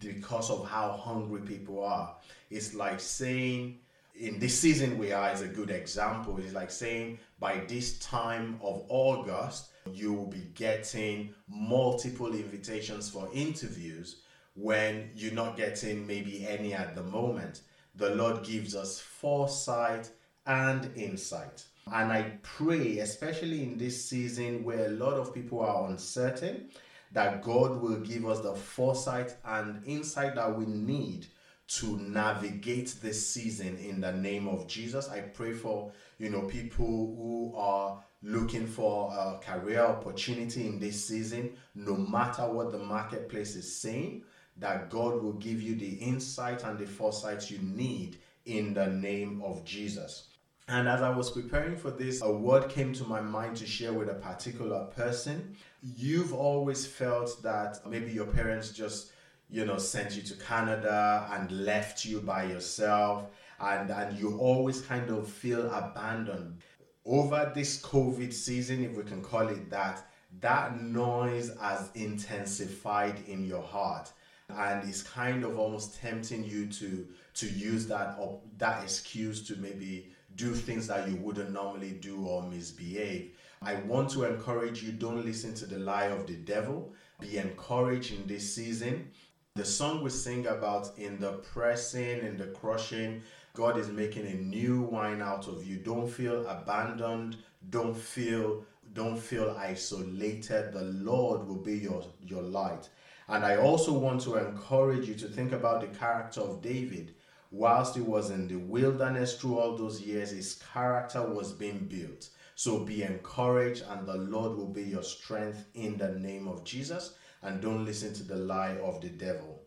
because 0.00 0.50
of 0.50 0.68
how 0.68 0.92
hungry 0.92 1.40
people 1.40 1.82
are. 1.82 2.14
It's 2.50 2.74
like 2.74 3.00
saying, 3.00 3.78
in 4.14 4.38
this 4.38 4.60
season 4.60 4.98
we 4.98 5.12
are 5.12 5.32
is 5.32 5.40
a 5.40 5.48
good 5.48 5.70
example. 5.70 6.38
It's 6.38 6.52
like 6.52 6.70
saying 6.70 7.20
by 7.40 7.64
this 7.66 7.98
time 8.00 8.60
of 8.62 8.84
August, 8.90 9.70
you 9.94 10.12
will 10.12 10.26
be 10.26 10.46
getting 10.54 11.34
multiple 11.48 12.34
invitations 12.34 13.08
for 13.08 13.30
interviews 13.32 14.20
when 14.52 15.08
you're 15.14 15.32
not 15.32 15.56
getting 15.56 16.06
maybe 16.06 16.46
any 16.46 16.74
at 16.74 16.94
the 16.94 17.02
moment. 17.02 17.62
The 17.94 18.14
Lord 18.14 18.44
gives 18.44 18.76
us 18.76 19.00
foresight 19.00 20.10
and 20.44 20.90
insight. 20.96 21.64
And 21.86 22.12
I 22.12 22.38
pray, 22.42 22.98
especially 22.98 23.62
in 23.62 23.76
this 23.76 24.04
season 24.04 24.64
where 24.64 24.86
a 24.86 24.90
lot 24.90 25.14
of 25.14 25.34
people 25.34 25.60
are 25.60 25.88
uncertain, 25.90 26.70
that 27.12 27.42
God 27.42 27.80
will 27.80 27.98
give 28.00 28.26
us 28.26 28.40
the 28.40 28.54
foresight 28.54 29.36
and 29.44 29.84
insight 29.86 30.36
that 30.36 30.56
we 30.56 30.64
need 30.66 31.26
to 31.68 31.98
navigate 31.98 32.94
this 33.02 33.26
season 33.26 33.78
in 33.78 34.00
the 34.00 34.12
name 34.12 34.46
of 34.46 34.66
Jesus. 34.66 35.08
I 35.08 35.20
pray 35.20 35.52
for 35.52 35.92
you 36.18 36.30
know 36.30 36.42
people 36.42 36.86
who 36.86 37.54
are 37.56 38.02
looking 38.22 38.66
for 38.66 39.12
a 39.12 39.38
career 39.38 39.80
opportunity 39.80 40.66
in 40.66 40.78
this 40.78 41.04
season, 41.04 41.56
no 41.74 41.96
matter 41.96 42.42
what 42.42 42.72
the 42.72 42.78
marketplace 42.78 43.56
is 43.56 43.74
saying, 43.74 44.22
that 44.58 44.90
God 44.90 45.22
will 45.22 45.32
give 45.34 45.60
you 45.60 45.74
the 45.74 45.94
insight 45.94 46.64
and 46.64 46.78
the 46.78 46.86
foresight 46.86 47.50
you 47.50 47.58
need 47.58 48.18
in 48.44 48.74
the 48.74 48.86
name 48.86 49.42
of 49.42 49.64
Jesus. 49.64 50.28
And 50.68 50.88
as 50.88 51.02
I 51.02 51.10
was 51.10 51.30
preparing 51.30 51.76
for 51.76 51.90
this, 51.90 52.22
a 52.22 52.30
word 52.30 52.68
came 52.68 52.92
to 52.94 53.04
my 53.04 53.20
mind 53.20 53.56
to 53.56 53.66
share 53.66 53.92
with 53.92 54.08
a 54.08 54.14
particular 54.14 54.84
person. 54.96 55.56
You've 55.82 56.32
always 56.32 56.86
felt 56.86 57.42
that 57.42 57.84
maybe 57.86 58.12
your 58.12 58.26
parents 58.26 58.70
just 58.70 59.12
you 59.52 59.66
know, 59.66 59.76
sent 59.76 60.16
you 60.16 60.22
to 60.22 60.34
Canada 60.36 61.28
and 61.30 61.50
left 61.52 62.06
you 62.06 62.20
by 62.20 62.44
yourself, 62.44 63.26
and, 63.60 63.90
and 63.90 64.18
you 64.18 64.38
always 64.38 64.80
kind 64.80 65.10
of 65.10 65.28
feel 65.28 65.70
abandoned. 65.70 66.56
Over 67.04 67.52
this 67.54 67.80
COVID 67.82 68.32
season, 68.32 68.82
if 68.82 68.96
we 68.96 69.02
can 69.02 69.20
call 69.20 69.48
it 69.48 69.68
that, 69.68 70.06
that 70.40 70.80
noise 70.80 71.52
has 71.60 71.90
intensified 71.94 73.16
in 73.26 73.44
your 73.44 73.62
heart 73.62 74.10
and 74.48 74.88
it's 74.88 75.02
kind 75.02 75.44
of 75.44 75.58
almost 75.58 75.98
tempting 75.98 76.44
you 76.44 76.66
to 76.66 77.06
to 77.34 77.48
use 77.48 77.86
that 77.86 78.16
or 78.18 78.40
that 78.58 78.82
excuse 78.82 79.46
to 79.46 79.56
maybe 79.56 80.11
do 80.36 80.54
things 80.54 80.86
that 80.88 81.08
you 81.08 81.16
wouldn't 81.16 81.52
normally 81.52 81.92
do 81.92 82.26
or 82.26 82.42
misbehave. 82.42 83.32
I 83.60 83.74
want 83.74 84.10
to 84.10 84.24
encourage 84.24 84.82
you 84.82 84.92
don't 84.92 85.24
listen 85.24 85.54
to 85.54 85.66
the 85.66 85.78
lie 85.78 86.06
of 86.06 86.26
the 86.26 86.34
devil. 86.34 86.92
Be 87.20 87.38
encouraged 87.38 88.12
in 88.12 88.26
this 88.26 88.54
season. 88.54 89.08
The 89.54 89.64
song 89.64 90.02
we 90.02 90.10
sing 90.10 90.46
about 90.46 90.98
in 90.98 91.20
the 91.20 91.32
pressing, 91.32 92.20
in 92.20 92.36
the 92.36 92.46
crushing, 92.46 93.22
God 93.54 93.76
is 93.76 93.88
making 93.88 94.26
a 94.26 94.34
new 94.34 94.82
wine 94.82 95.20
out 95.20 95.46
of 95.46 95.66
you. 95.66 95.76
Don't 95.76 96.08
feel 96.08 96.46
abandoned. 96.46 97.36
Don't 97.70 97.96
feel 97.96 98.64
don't 98.94 99.18
feel 99.18 99.54
isolated. 99.58 100.72
The 100.72 100.82
Lord 100.82 101.46
will 101.46 101.62
be 101.62 101.78
your, 101.78 102.04
your 102.20 102.42
light. 102.42 102.88
And 103.28 103.44
I 103.44 103.56
also 103.56 103.92
want 103.92 104.20
to 104.22 104.36
encourage 104.36 105.08
you 105.08 105.14
to 105.14 105.28
think 105.28 105.52
about 105.52 105.80
the 105.80 105.86
character 105.98 106.40
of 106.40 106.60
David. 106.60 107.14
Whilst 107.52 107.94
he 107.94 108.00
was 108.00 108.30
in 108.30 108.48
the 108.48 108.56
wilderness 108.56 109.36
through 109.36 109.58
all 109.58 109.76
those 109.76 110.00
years, 110.00 110.30
his 110.30 110.62
character 110.72 111.22
was 111.22 111.52
being 111.52 111.80
built. 111.80 112.30
So 112.54 112.78
be 112.78 113.02
encouraged, 113.02 113.84
and 113.90 114.06
the 114.08 114.16
Lord 114.16 114.56
will 114.56 114.70
be 114.70 114.84
your 114.84 115.02
strength 115.02 115.66
in 115.74 115.98
the 115.98 116.12
name 116.12 116.48
of 116.48 116.64
Jesus. 116.64 117.14
And 117.42 117.60
don't 117.60 117.84
listen 117.84 118.14
to 118.14 118.22
the 118.22 118.36
lie 118.36 118.78
of 118.78 119.02
the 119.02 119.10
devil. 119.10 119.62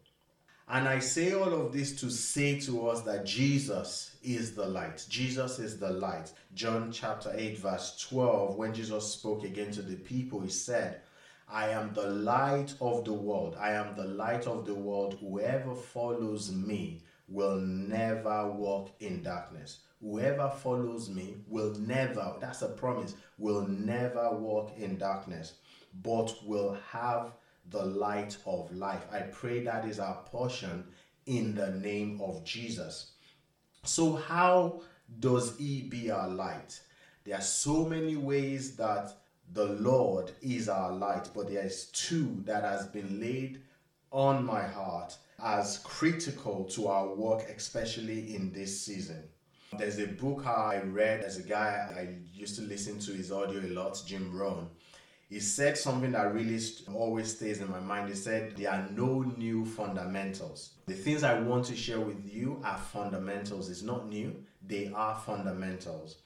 And 0.67 0.87
I 0.87 0.97
say 0.97 1.33
all 1.33 1.53
of 1.53 1.73
this 1.73 1.99
to 2.01 2.09
say 2.09 2.59
to 2.61 2.87
us 2.87 3.01
that 3.01 3.23
Jesus 3.23 4.15
is 4.23 4.55
the 4.55 4.65
light. 4.65 5.05
Jesus 5.07 5.59
is 5.59 5.77
the 5.77 5.91
light. 5.91 6.31
John 6.55 6.91
chapter 6.91 7.31
8, 7.35 7.59
verse 7.59 8.03
12, 8.09 8.55
when 8.55 8.73
Jesus 8.73 9.13
spoke 9.13 9.43
again 9.43 9.69
to 9.73 9.83
the 9.83 9.97
people, 9.97 10.41
he 10.41 10.49
said, 10.49 11.01
I 11.47 11.69
am 11.69 11.93
the 11.93 12.07
light 12.07 12.73
of 12.81 13.05
the 13.05 13.13
world. 13.13 13.55
I 13.59 13.73
am 13.73 13.95
the 13.95 14.07
light 14.07 14.47
of 14.47 14.65
the 14.65 14.73
world. 14.73 15.17
Whoever 15.21 15.75
follows 15.75 16.51
me 16.51 17.03
will 17.27 17.57
never 17.57 18.51
walk 18.51 18.91
in 18.99 19.23
darkness. 19.23 19.79
Whoever 20.01 20.49
follows 20.49 21.09
me 21.09 21.37
will 21.47 21.73
never, 21.75 22.35
that's 22.39 22.61
a 22.61 22.69
promise, 22.69 23.15
will 23.37 23.67
never 23.67 24.31
walk 24.31 24.77
in 24.77 24.97
darkness, 24.97 25.53
but 26.03 26.33
will 26.45 26.77
have 26.91 27.31
the 27.71 27.83
light 27.83 28.37
of 28.45 28.71
life. 28.75 29.05
I 29.11 29.21
pray 29.21 29.63
that 29.63 29.85
is 29.85 29.99
our 29.99 30.21
portion 30.25 30.85
in 31.25 31.55
the 31.55 31.71
name 31.71 32.21
of 32.21 32.43
Jesus. 32.43 33.11
So, 33.83 34.15
how 34.15 34.81
does 35.19 35.57
He 35.57 35.81
be 35.81 36.11
our 36.11 36.27
light? 36.27 36.79
There 37.23 37.35
are 37.35 37.41
so 37.41 37.85
many 37.85 38.15
ways 38.15 38.75
that 38.75 39.11
the 39.53 39.65
Lord 39.65 40.31
is 40.41 40.69
our 40.69 40.91
light, 40.91 41.29
but 41.33 41.49
there 41.49 41.65
is 41.65 41.85
two 41.87 42.41
that 42.45 42.63
has 42.63 42.87
been 42.87 43.19
laid 43.19 43.61
on 44.11 44.45
my 44.45 44.63
heart 44.63 45.17
as 45.43 45.79
critical 45.79 46.65
to 46.65 46.87
our 46.87 47.13
work, 47.13 47.43
especially 47.55 48.35
in 48.35 48.51
this 48.51 48.81
season. 48.81 49.23
There's 49.77 49.99
a 49.99 50.07
book 50.07 50.45
I 50.45 50.81
read, 50.81 51.23
there's 51.23 51.37
a 51.37 51.43
guy 51.43 51.93
I 51.97 52.15
used 52.33 52.55
to 52.55 52.61
listen 52.61 52.99
to 52.99 53.11
his 53.11 53.31
audio 53.31 53.59
a 53.59 53.71
lot, 53.73 54.01
Jim 54.05 54.35
Rohn 54.35 54.69
he 55.29 55.39
said 55.39 55.77
something 55.77 56.11
that 56.11 56.33
really 56.33 56.61
always 56.93 57.35
stays 57.35 57.59
in 57.59 57.69
my 57.69 57.79
mind. 57.79 58.09
He 58.09 58.15
said, 58.15 58.55
There 58.55 58.71
are 58.71 58.87
no 58.91 59.21
new 59.37 59.65
fundamentals. 59.65 60.71
The 60.85 60.93
things 60.93 61.23
I 61.23 61.39
want 61.39 61.65
to 61.65 61.75
share 61.75 61.99
with 61.99 62.23
you 62.31 62.61
are 62.63 62.77
fundamentals. 62.77 63.69
It's 63.69 63.81
not 63.81 64.07
new, 64.07 64.35
they 64.65 64.91
are 64.93 65.15
fundamentals. 65.25 66.17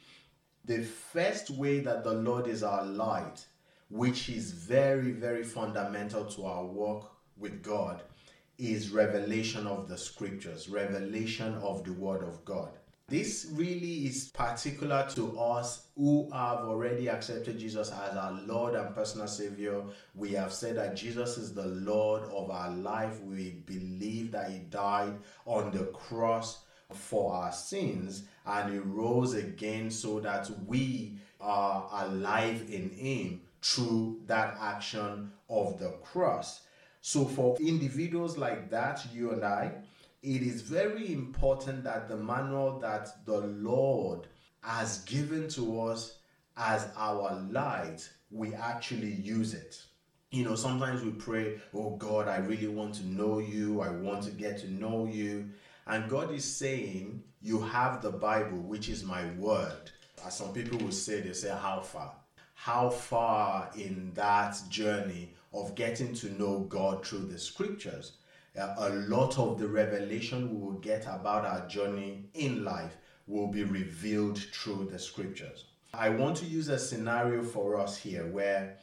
The 0.66 0.84
first 0.84 1.50
way 1.50 1.80
that 1.80 2.04
the 2.04 2.14
Lord 2.14 2.48
is 2.48 2.62
our 2.62 2.84
light, 2.84 3.46
which 3.90 4.30
is 4.30 4.52
very, 4.52 5.12
very 5.12 5.44
fundamental 5.44 6.26
to 6.26 6.46
our 6.46 6.66
work 6.66 7.06
with 7.38 7.64
God, 7.64 8.02
is 8.60 8.92
revelation 8.92 9.66
of 9.66 9.88
the 9.88 9.98
scriptures, 9.98 10.70
revelation 10.70 11.54
of 11.56 11.84
the 11.86 11.94
Word 11.94 12.22
of 12.24 12.44
God. 12.44 12.70
This 13.08 13.48
really 13.54 14.06
is 14.06 14.30
particular 14.36 15.08
to 15.16 15.40
us 15.40 15.88
who 15.96 16.30
have 16.32 16.60
already 16.60 17.10
accepted 17.10 17.58
Jesus 17.58 17.90
as 17.90 18.16
our 18.16 18.40
Lord 18.46 18.76
and 18.76 18.94
personal 18.94 19.28
Savior. 19.28 19.82
We 20.14 20.34
have 20.34 20.54
said 20.54 20.76
that 20.76 20.96
Jesus 20.96 21.38
is 21.38 21.54
the 21.54 21.66
Lord 21.66 22.24
of 22.26 22.52
our 22.52 22.70
life. 22.70 23.20
We 23.24 23.64
believe 23.66 24.32
that 24.34 24.52
He 24.52 24.60
died 24.60 25.16
on 25.46 25.72
the 25.72 25.86
cross 25.86 26.66
for 26.94 27.34
our 27.34 27.52
sins 27.52 28.26
and 28.46 28.72
He 28.72 28.78
rose 28.78 29.34
again 29.34 29.90
so 29.90 30.20
that 30.20 30.52
we 30.68 31.18
are 31.42 31.90
alive 31.92 32.66
in 32.70 32.92
Him 32.92 33.42
through 33.62 34.20
that 34.28 34.56
action 34.62 35.32
of 35.50 35.80
the 35.80 35.90
cross. 36.04 36.62
So, 37.12 37.26
for 37.26 37.58
individuals 37.60 38.38
like 38.38 38.70
that, 38.70 39.04
you 39.12 39.32
and 39.32 39.44
I, 39.44 39.72
it 40.22 40.44
is 40.44 40.62
very 40.62 41.12
important 41.12 41.84
that 41.84 42.08
the 42.08 42.16
manual 42.16 42.78
that 42.82 43.26
the 43.26 43.40
Lord 43.40 44.28
has 44.62 45.00
given 45.06 45.48
to 45.50 45.82
us 45.82 46.20
as 46.56 46.88
our 46.96 47.34
light, 47.50 48.08
we 48.30 48.54
actually 48.54 49.12
use 49.12 49.56
it. 49.56 49.82
You 50.30 50.44
know, 50.44 50.54
sometimes 50.54 51.02
we 51.02 51.10
pray, 51.10 51.60
Oh 51.74 51.96
God, 51.96 52.28
I 52.28 52.38
really 52.38 52.68
want 52.68 52.94
to 52.98 53.08
know 53.08 53.40
you, 53.40 53.82
I 53.82 53.90
want 53.90 54.22
to 54.26 54.30
get 54.30 54.60
to 54.60 54.72
know 54.72 55.08
you. 55.08 55.50
And 55.88 56.08
God 56.12 56.32
is 56.32 56.46
saying, 56.46 57.24
You 57.42 57.60
have 57.60 58.04
the 58.04 58.12
Bible, 58.12 58.60
which 58.60 58.88
is 58.88 59.04
my 59.04 59.26
word. 59.32 59.90
As 60.24 60.38
some 60.38 60.54
people 60.54 60.78
will 60.78 60.92
say, 60.92 61.22
they 61.22 61.34
say, 61.34 61.50
How 61.60 61.80
far? 61.80 62.14
How 62.54 62.92
far 62.92 63.72
in 63.76 64.12
that 64.14 64.60
journey 64.70 65.34
of 65.54 65.76
getting 65.76 66.14
to 66.16 66.32
know 66.40 66.62
God 66.62 67.06
through 67.06 67.26
the 67.28 67.40
scriptures? 67.40 68.14
Uh, 68.60 68.74
a 68.78 68.90
lot 68.90 69.38
of 69.38 69.60
the 69.60 69.68
revelation 69.68 70.50
we 70.50 70.58
will 70.60 70.80
get 70.80 71.06
about 71.06 71.46
our 71.46 71.68
journey 71.68 72.26
in 72.34 72.64
life 72.64 72.98
will 73.28 73.48
be 73.48 73.64
revealed 73.64 74.38
through 74.38 74.90
the 74.92 75.00
scriptures. 75.00 75.66
I 75.94 76.10
want 76.10 76.38
to 76.38 76.46
use 76.46 76.68
a 76.68 76.78
scenario 76.78 77.44
for 77.44 77.80
us 77.80 77.98
here 77.98 78.28
where 78.28 78.78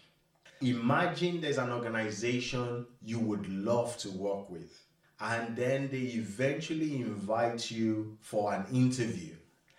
imagine 0.60 1.40
there's 1.40 1.58
an 1.58 1.70
organization 1.70 2.86
you 3.02 3.18
would 3.20 3.48
love 3.48 3.96
to 3.98 4.10
work 4.10 4.48
with, 4.50 4.82
and 5.20 5.54
then 5.56 5.88
they 5.90 5.98
eventually 5.98 6.96
invite 6.96 7.70
you 7.70 8.16
for 8.20 8.54
an 8.54 8.66
interview. 8.72 9.34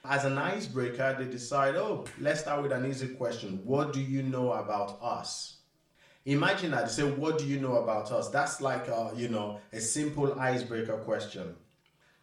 As 0.06 0.24
an 0.24 0.38
icebreaker, 0.38 1.16
they 1.20 1.26
decide, 1.26 1.76
oh, 1.76 2.06
let's 2.20 2.42
start 2.42 2.64
with 2.64 2.72
an 2.72 2.86
easy 2.86 3.10
question 3.10 3.60
What 3.66 3.92
do 3.92 4.00
you 4.00 4.24
know 4.24 4.54
about 4.54 4.98
us? 5.02 5.57
Imagine 6.28 6.72
that. 6.72 6.92
Say, 6.92 7.04
what 7.04 7.38
do 7.38 7.46
you 7.46 7.58
know 7.58 7.78
about 7.78 8.12
us? 8.12 8.28
That's 8.28 8.60
like 8.60 8.90
a, 8.90 9.14
you 9.16 9.30
know, 9.30 9.62
a 9.72 9.80
simple 9.80 10.38
icebreaker 10.38 10.98
question. 10.98 11.56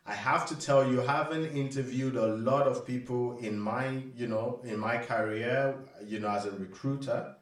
I 0.05 0.13
have 0.13 0.47
to 0.49 0.57
tell 0.57 0.87
you, 0.87 0.99
having 1.01 1.47
interviewed 1.57 2.17
a 2.17 2.27
lot 2.27 2.67
of 2.67 2.87
people 2.87 3.39
in 3.39 3.59
my, 3.59 4.03
you 4.15 4.27
know, 4.27 4.61
in 4.63 4.79
my 4.79 4.99
career, 4.99 5.77
you 6.07 6.21
know, 6.21 6.29
as 6.29 6.45
a 6.45 6.51
recruiter, 6.51 7.35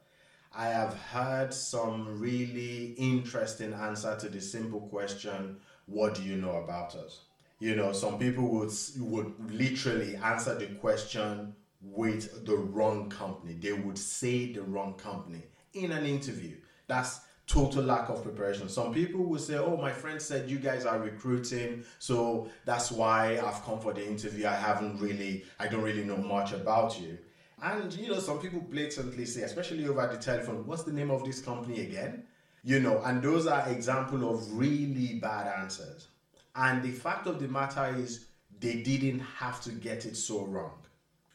I 0.55 0.67
have 0.67 0.93
heard 0.93 1.53
some 1.53 2.17
really 2.21 2.93
interesting 2.97 3.73
answer 3.73 4.15
to 4.21 4.29
the 4.29 4.39
simple 4.39 4.87
question, 4.87 5.57
what 5.87 6.15
do 6.15 6.23
you 6.23 6.37
know 6.37 6.63
about 6.63 6.95
us? 6.95 7.23
You 7.59 7.75
know, 7.75 7.91
some 7.91 8.17
people 8.17 8.47
would 8.47 8.71
would 8.99 9.33
literally 9.51 10.15
answer 10.15 10.55
the 10.55 10.67
question 10.67 11.55
with 11.81 12.45
the 12.45 12.55
wrong 12.55 13.09
company. 13.09 13.55
They 13.59 13.73
would 13.73 13.97
say 13.97 14.53
the 14.53 14.61
wrong 14.61 14.93
company 14.93 15.43
in 15.73 15.91
an 15.91 16.05
interview. 16.05 16.55
That's 16.87 17.21
total 17.47 17.83
lack 17.83 18.09
of 18.09 18.23
preparation. 18.23 18.69
Some 18.69 18.93
people 18.93 19.25
will 19.25 19.39
say, 19.39 19.57
Oh, 19.57 19.77
my 19.77 19.91
friend 19.91 20.21
said 20.21 20.49
you 20.49 20.57
guys 20.57 20.85
are 20.85 20.99
recruiting, 20.99 21.83
so 21.99 22.49
that's 22.65 22.91
why 22.91 23.39
I've 23.39 23.63
come 23.63 23.79
for 23.79 23.93
the 23.93 24.05
interview. 24.05 24.47
I 24.47 24.55
haven't 24.55 24.99
really, 24.99 25.45
I 25.59 25.67
don't 25.67 25.83
really 25.83 26.03
know 26.03 26.17
much 26.17 26.53
about 26.53 26.99
you. 26.99 27.17
And 27.61 27.93
you 27.93 28.09
know, 28.09 28.19
some 28.19 28.39
people 28.39 28.59
blatantly 28.61 29.25
say, 29.25 29.41
especially 29.41 29.87
over 29.87 30.07
the 30.07 30.17
telephone, 30.17 30.65
what's 30.65 30.83
the 30.83 30.93
name 30.93 31.11
of 31.11 31.23
this 31.23 31.41
company 31.41 31.81
again? 31.81 32.23
You 32.63 32.79
know, 32.79 33.01
and 33.03 33.21
those 33.21 33.47
are 33.47 33.67
example 33.69 34.29
of 34.29 34.51
really 34.53 35.19
bad 35.19 35.47
answers. 35.61 36.07
And 36.55 36.81
the 36.83 36.91
fact 36.91 37.27
of 37.27 37.39
the 37.41 37.47
matter 37.47 37.93
is 37.97 38.25
they 38.59 38.83
didn't 38.83 39.19
have 39.19 39.61
to 39.63 39.71
get 39.71 40.05
it 40.05 40.15
so 40.15 40.45
wrong. 40.45 40.77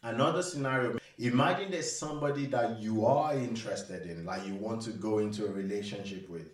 Another 0.02 0.42
scenario 0.42 0.98
Imagine 1.20 1.72
there's 1.72 1.90
somebody 1.90 2.46
that 2.46 2.78
you 2.78 3.04
are 3.04 3.34
interested 3.34 4.08
in, 4.08 4.24
like 4.24 4.46
you 4.46 4.54
want 4.54 4.80
to 4.82 4.90
go 4.90 5.18
into 5.18 5.46
a 5.46 5.50
relationship 5.50 6.30
with. 6.30 6.52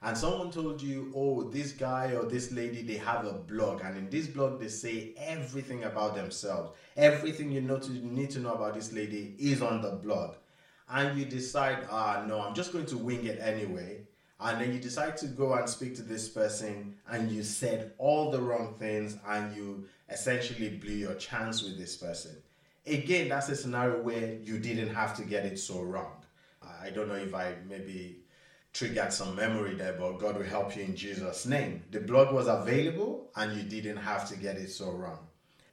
And 0.00 0.16
someone 0.16 0.50
told 0.50 0.80
you, 0.80 1.12
oh, 1.14 1.42
this 1.42 1.72
guy 1.72 2.12
or 2.12 2.24
this 2.24 2.50
lady, 2.50 2.80
they 2.80 2.96
have 2.96 3.26
a 3.26 3.34
blog. 3.34 3.82
And 3.84 3.98
in 3.98 4.08
this 4.08 4.26
blog, 4.26 4.60
they 4.60 4.68
say 4.68 5.12
everything 5.18 5.84
about 5.84 6.14
themselves. 6.14 6.70
Everything 6.96 7.52
you 7.52 7.60
know 7.60 7.78
to, 7.78 7.92
need 7.92 8.30
to 8.30 8.38
know 8.38 8.54
about 8.54 8.74
this 8.74 8.94
lady 8.94 9.34
is 9.38 9.60
on 9.60 9.82
the 9.82 9.90
blog. 9.90 10.36
And 10.88 11.18
you 11.18 11.26
decide, 11.26 11.86
ah, 11.90 12.24
no, 12.26 12.40
I'm 12.40 12.54
just 12.54 12.72
going 12.72 12.86
to 12.86 12.96
wing 12.96 13.26
it 13.26 13.38
anyway. 13.42 14.06
And 14.40 14.58
then 14.58 14.72
you 14.72 14.78
decide 14.78 15.18
to 15.18 15.26
go 15.26 15.52
and 15.52 15.68
speak 15.68 15.96
to 15.96 16.02
this 16.02 16.30
person, 16.30 16.94
and 17.10 17.30
you 17.30 17.42
said 17.42 17.92
all 17.98 18.30
the 18.30 18.40
wrong 18.40 18.76
things, 18.78 19.18
and 19.26 19.54
you 19.54 19.84
essentially 20.08 20.70
blew 20.70 20.94
your 20.94 21.14
chance 21.16 21.62
with 21.62 21.76
this 21.76 21.96
person 21.96 22.36
again, 22.90 23.28
that's 23.28 23.48
a 23.48 23.56
scenario 23.56 24.02
where 24.02 24.34
you 24.42 24.58
didn't 24.58 24.94
have 24.94 25.16
to 25.16 25.22
get 25.22 25.44
it 25.44 25.58
so 25.58 25.82
wrong. 25.82 26.12
I 26.82 26.90
don't 26.90 27.08
know 27.08 27.14
if 27.14 27.34
I 27.34 27.54
maybe 27.68 28.20
triggered 28.72 29.12
some 29.12 29.34
memory 29.34 29.74
there, 29.74 29.94
but 29.98 30.18
God 30.18 30.36
will 30.36 30.44
help 30.44 30.76
you 30.76 30.84
in 30.84 30.94
Jesus' 30.94 31.46
name. 31.46 31.82
The 31.90 32.00
blood 32.00 32.32
was 32.32 32.46
available 32.46 33.30
and 33.36 33.56
you 33.56 33.62
didn't 33.62 33.96
have 33.98 34.28
to 34.28 34.36
get 34.36 34.56
it 34.56 34.70
so 34.70 34.90
wrong. 34.90 35.18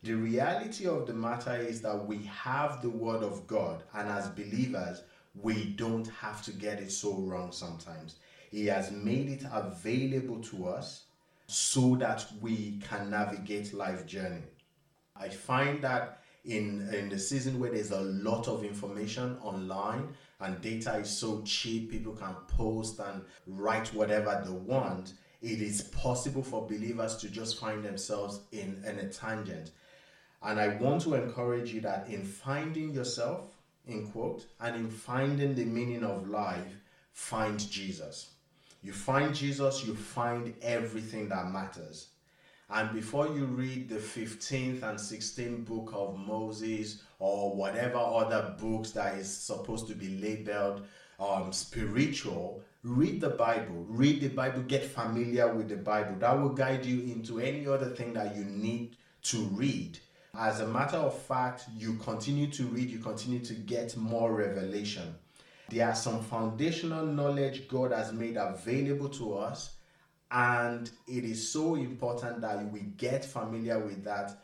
The 0.04 0.14
reality 0.14 0.88
of 0.88 1.08
the 1.08 1.14
matter 1.14 1.56
is 1.56 1.82
that 1.82 2.06
we 2.06 2.24
have 2.26 2.82
the 2.82 2.90
Word 2.90 3.24
of 3.24 3.48
God, 3.48 3.82
and 3.96 4.08
as 4.08 4.28
believers, 4.30 5.02
we 5.42 5.66
don't 5.66 6.08
have 6.10 6.44
to 6.44 6.52
get 6.52 6.80
it 6.80 6.92
so 6.92 7.14
wrong 7.16 7.52
sometimes. 7.52 8.18
He 8.52 8.68
has 8.68 8.92
made 8.92 9.30
it 9.30 9.44
available 9.52 10.42
to 10.42 10.68
us 10.68 11.06
so 11.48 11.96
that 11.96 12.26
we 12.40 12.80
can 12.88 13.10
navigate 13.10 13.74
life 13.74 14.06
journey. 14.06 14.44
I 15.16 15.30
find 15.30 15.82
that 15.84 16.22
in 16.46 16.90
in 16.94 17.10
the 17.10 17.20
season 17.20 17.60
where 17.60 17.72
there's 17.72 17.92
a 17.92 18.02
lot 18.02 18.48
of 18.48 18.64
information 18.64 19.38
online 19.42 20.10
and 20.40 20.62
data 20.62 20.98
is 20.98 21.10
so 21.10 21.42
cheap, 21.44 21.92
people 21.92 22.14
can 22.14 22.36
post 22.48 23.00
and 23.00 23.22
write 23.48 23.88
whatever 23.94 24.42
they 24.46 24.52
want. 24.52 25.14
It 25.42 25.62
is 25.62 25.84
possible 25.84 26.44
for 26.44 26.68
believers 26.68 27.16
to 27.18 27.30
just 27.30 27.60
find 27.60 27.84
themselves 27.84 28.42
in, 28.52 28.82
in 28.86 29.00
a 29.00 29.10
tangent. 29.10 29.72
And 30.42 30.60
I 30.60 30.76
want 30.76 31.02
to 31.04 31.16
encourage 31.16 31.74
you 31.74 31.82
that 31.82 32.08
in 32.10 32.24
finding 32.24 32.94
yourself, 32.94 33.56
in 33.88 34.08
quote, 34.08 34.46
and 34.60 34.76
in 34.76 34.90
finding 34.90 35.56
the 35.56 35.66
meaning 35.66 36.04
of 36.04 36.28
life, 36.28 36.80
find 37.14 37.60
Jesus. 37.72 38.32
You 38.84 38.92
find 38.92 39.34
Jesus, 39.34 39.86
you 39.86 39.96
find 39.96 40.54
everything 40.62 41.30
that 41.30 41.50
matters. 41.50 42.08
And 42.70 42.92
before 42.94 43.28
you 43.28 43.46
read 43.46 43.90
the 43.90 43.96
15th 43.96 44.82
and 44.82 44.98
16th 44.98 45.66
book 45.66 45.92
of 45.94 46.18
Moses 46.18 47.04
or 47.20 47.56
whatever 47.56 47.98
other 47.98 48.56
books 48.60 48.92
that 48.92 49.18
is 49.18 49.32
supposed 49.32 49.88
to 49.88 49.96
be 49.96 50.18
labeled 50.20 50.86
um, 51.20 51.54
spiritual, 51.54 52.64
read 52.84 53.22
the 53.22 53.30
Bible. 53.30 53.86
Read 53.88 54.22
the 54.22 54.30
Bible, 54.30 54.64
get 54.64 54.84
familiar 54.84 55.54
with 55.54 55.70
the 55.70 55.78
Bible. 55.78 56.16
That 56.18 56.40
will 56.42 56.50
guide 56.50 56.86
you 56.86 57.02
into 57.02 57.40
any 57.40 57.68
other 57.68 57.92
thing 57.92 58.14
that 58.14 58.36
you 58.36 58.44
need 58.46 58.98
to 59.24 59.38
read. 59.52 60.00
As 60.38 60.60
a 60.60 60.68
matter 60.68 60.98
of 60.98 61.18
fact, 61.18 61.66
you 61.78 61.94
continue 61.96 62.48
to 62.48 62.64
read, 62.66 62.90
you 62.90 63.00
continue 63.00 63.40
to 63.40 63.54
get 63.54 63.96
more 63.96 64.34
revelation. 64.34 65.16
There 65.70 65.88
are 65.88 65.96
some 65.96 66.22
foundational 66.22 67.06
knowledge 67.06 67.68
God 67.68 67.92
has 67.92 68.12
made 68.12 68.38
available 68.38 69.10
to 69.10 69.38
us 69.38 69.76
and 70.32 70.90
it 71.08 71.24
is 71.24 71.52
so 71.52 71.76
important 71.76 72.42
that 72.42 72.72
we 72.72 72.82
get 72.98 73.24
familiar 73.24 73.80
with 73.80 74.04
that 74.04 74.38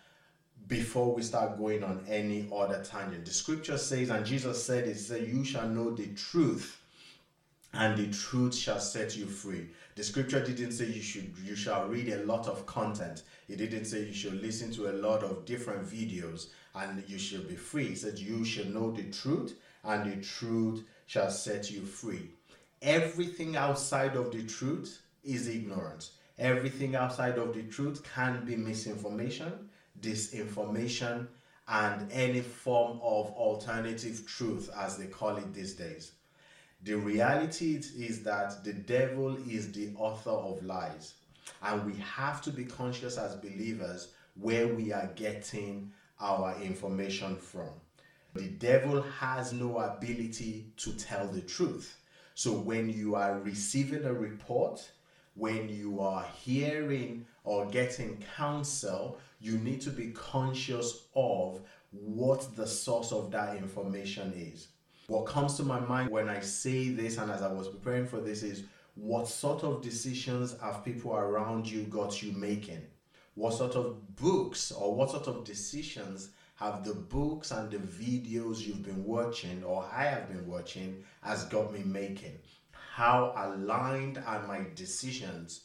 before 0.68 1.14
we 1.14 1.22
start 1.22 1.58
going 1.58 1.84
on 1.84 2.06
any 2.08 2.48
other 2.56 2.84
tangent. 2.84 3.26
The 3.26 3.32
scripture 3.32 3.78
says, 3.78 4.10
and 4.10 4.26
Jesus 4.26 4.64
said, 4.64 4.88
it 4.88 4.98
said, 4.98 5.28
You 5.28 5.44
shall 5.44 5.68
know 5.68 5.92
the 5.92 6.08
truth, 6.14 6.80
and 7.74 7.98
the 7.98 8.08
truth 8.08 8.56
shall 8.56 8.80
set 8.80 9.18
you 9.18 9.26
free. 9.26 9.68
The 9.96 10.04
scripture 10.04 10.44
didn't 10.44 10.72
say 10.72 10.86
you 10.86 11.02
should 11.02 11.34
you 11.44 11.56
shall 11.56 11.88
read 11.88 12.10
a 12.10 12.24
lot 12.26 12.48
of 12.48 12.66
content. 12.66 13.24
It 13.50 13.58
didn't 13.58 13.86
say 13.86 14.04
you 14.04 14.14
should 14.14 14.42
listen 14.42 14.72
to 14.74 14.90
a 14.90 14.94
lot 14.94 15.24
of 15.24 15.46
different 15.46 15.86
videos 15.86 16.48
and 16.74 17.04
you 17.08 17.18
shall 17.20 17.44
be 17.44 17.56
free. 17.56 17.88
It 17.88 17.98
said 17.98 18.20
you 18.20 18.46
shall 18.46 18.66
know 18.66 18.92
the 18.92 19.04
truth, 19.12 19.60
and 19.84 20.10
the 20.10 20.24
truth 20.26 20.84
shall 21.06 21.30
set 21.30 21.70
you 21.70 21.82
free. 21.82 22.30
Everything 22.82 23.56
outside 23.56 24.16
of 24.16 24.32
the 24.32 24.44
truth 24.44 25.02
is 25.24 25.48
ignorance. 25.48 26.12
Everything 26.38 26.96
outside 26.96 27.38
of 27.38 27.54
the 27.54 27.64
truth 27.64 28.04
can 28.16 28.44
be 28.46 28.56
misinformation, 28.56 29.70
disinformation, 30.00 31.28
and 31.68 32.12
any 32.12 32.42
form 32.42 33.00
of 33.04 33.28
alternative 33.32 34.26
truth, 34.26 34.70
as 34.78 34.98
they 34.98 35.06
call 35.06 35.38
it 35.38 35.54
these 35.54 35.74
days. 35.74 36.14
The 36.84 36.96
reality 36.96 37.76
is 37.76 38.24
that 38.24 38.64
the 38.64 38.74
devil 38.74 39.38
is 39.48 39.72
the 39.72 39.94
author 39.96 40.32
of 40.32 40.64
lies, 40.64 41.14
and 41.62 41.86
we 41.86 41.94
have 42.00 42.42
to 42.42 42.50
be 42.50 42.66
conscious 42.66 43.18
as 43.18 43.36
believers 43.36 44.14
where 44.40 44.68
we 44.68 44.92
are 44.92 45.12
getting 45.16 45.92
our 46.20 46.56
information 46.62 47.36
from. 47.36 47.70
The 48.34 48.48
devil 48.48 49.02
has 49.20 49.54
no 49.54 49.78
ability 49.78 50.68
to 50.78 50.94
tell 50.94 51.28
the 51.28 51.42
truth. 51.42 52.00
So 52.34 52.54
when 52.54 52.90
you 52.90 53.16
are 53.16 53.40
receiving 53.40 54.06
a 54.06 54.14
report, 54.14 54.90
when 55.36 55.70
you 55.70 56.00
are 56.02 56.26
hearing 56.36 57.26
or 57.44 57.66
getting 57.68 58.24
counsel, 58.36 59.18
you 59.40 59.58
need 59.58 59.82
to 59.82 59.90
be 59.90 60.08
conscious 60.12 61.08
of 61.16 61.62
what 61.92 62.56
the 62.56 62.68
source 62.68 63.12
of 63.12 63.32
that 63.32 63.58
information 63.58 64.34
is. 64.36 64.68
What 65.08 65.26
comes 65.26 65.56
to 65.56 65.64
my 65.64 65.80
mind 65.80 66.10
when 66.10 66.30
I 66.30 66.40
say 66.40 66.90
this 66.90 67.18
and 67.18 67.32
as 67.32 67.42
I 67.42 67.52
was 67.52 67.68
preparing 67.68 68.08
for 68.08 68.22
this 68.22 68.44
is 68.44 68.64
what 68.96 69.28
sort 69.28 69.64
of 69.64 69.82
decisions 69.82 70.56
have 70.62 70.86
people 70.86 71.16
around 71.16 71.70
you 71.70 71.84
got 71.84 72.22
you 72.22 72.32
making? 72.34 72.82
What 73.36 73.54
sort 73.54 73.76
of 73.76 74.16
books 74.16 74.72
or 74.72 74.94
what 74.94 75.12
sort 75.12 75.28
of 75.28 75.44
decisions 75.44 76.30
have 76.56 76.84
the 76.84 76.94
books 76.94 77.52
and 77.52 77.72
the 77.72 77.78
videos 77.78 78.66
you've 78.66 78.84
been 78.84 79.04
watching 79.04 79.64
or 79.64 79.90
I 79.92 80.04
have 80.04 80.28
been 80.30 80.48
watching 80.48 81.04
has 81.22 81.46
got 81.46 81.74
me 81.74 81.82
making? 81.84 82.38
How 83.02 83.34
aligned 83.36 84.22
are 84.28 84.46
my 84.46 84.64
decisions 84.76 85.62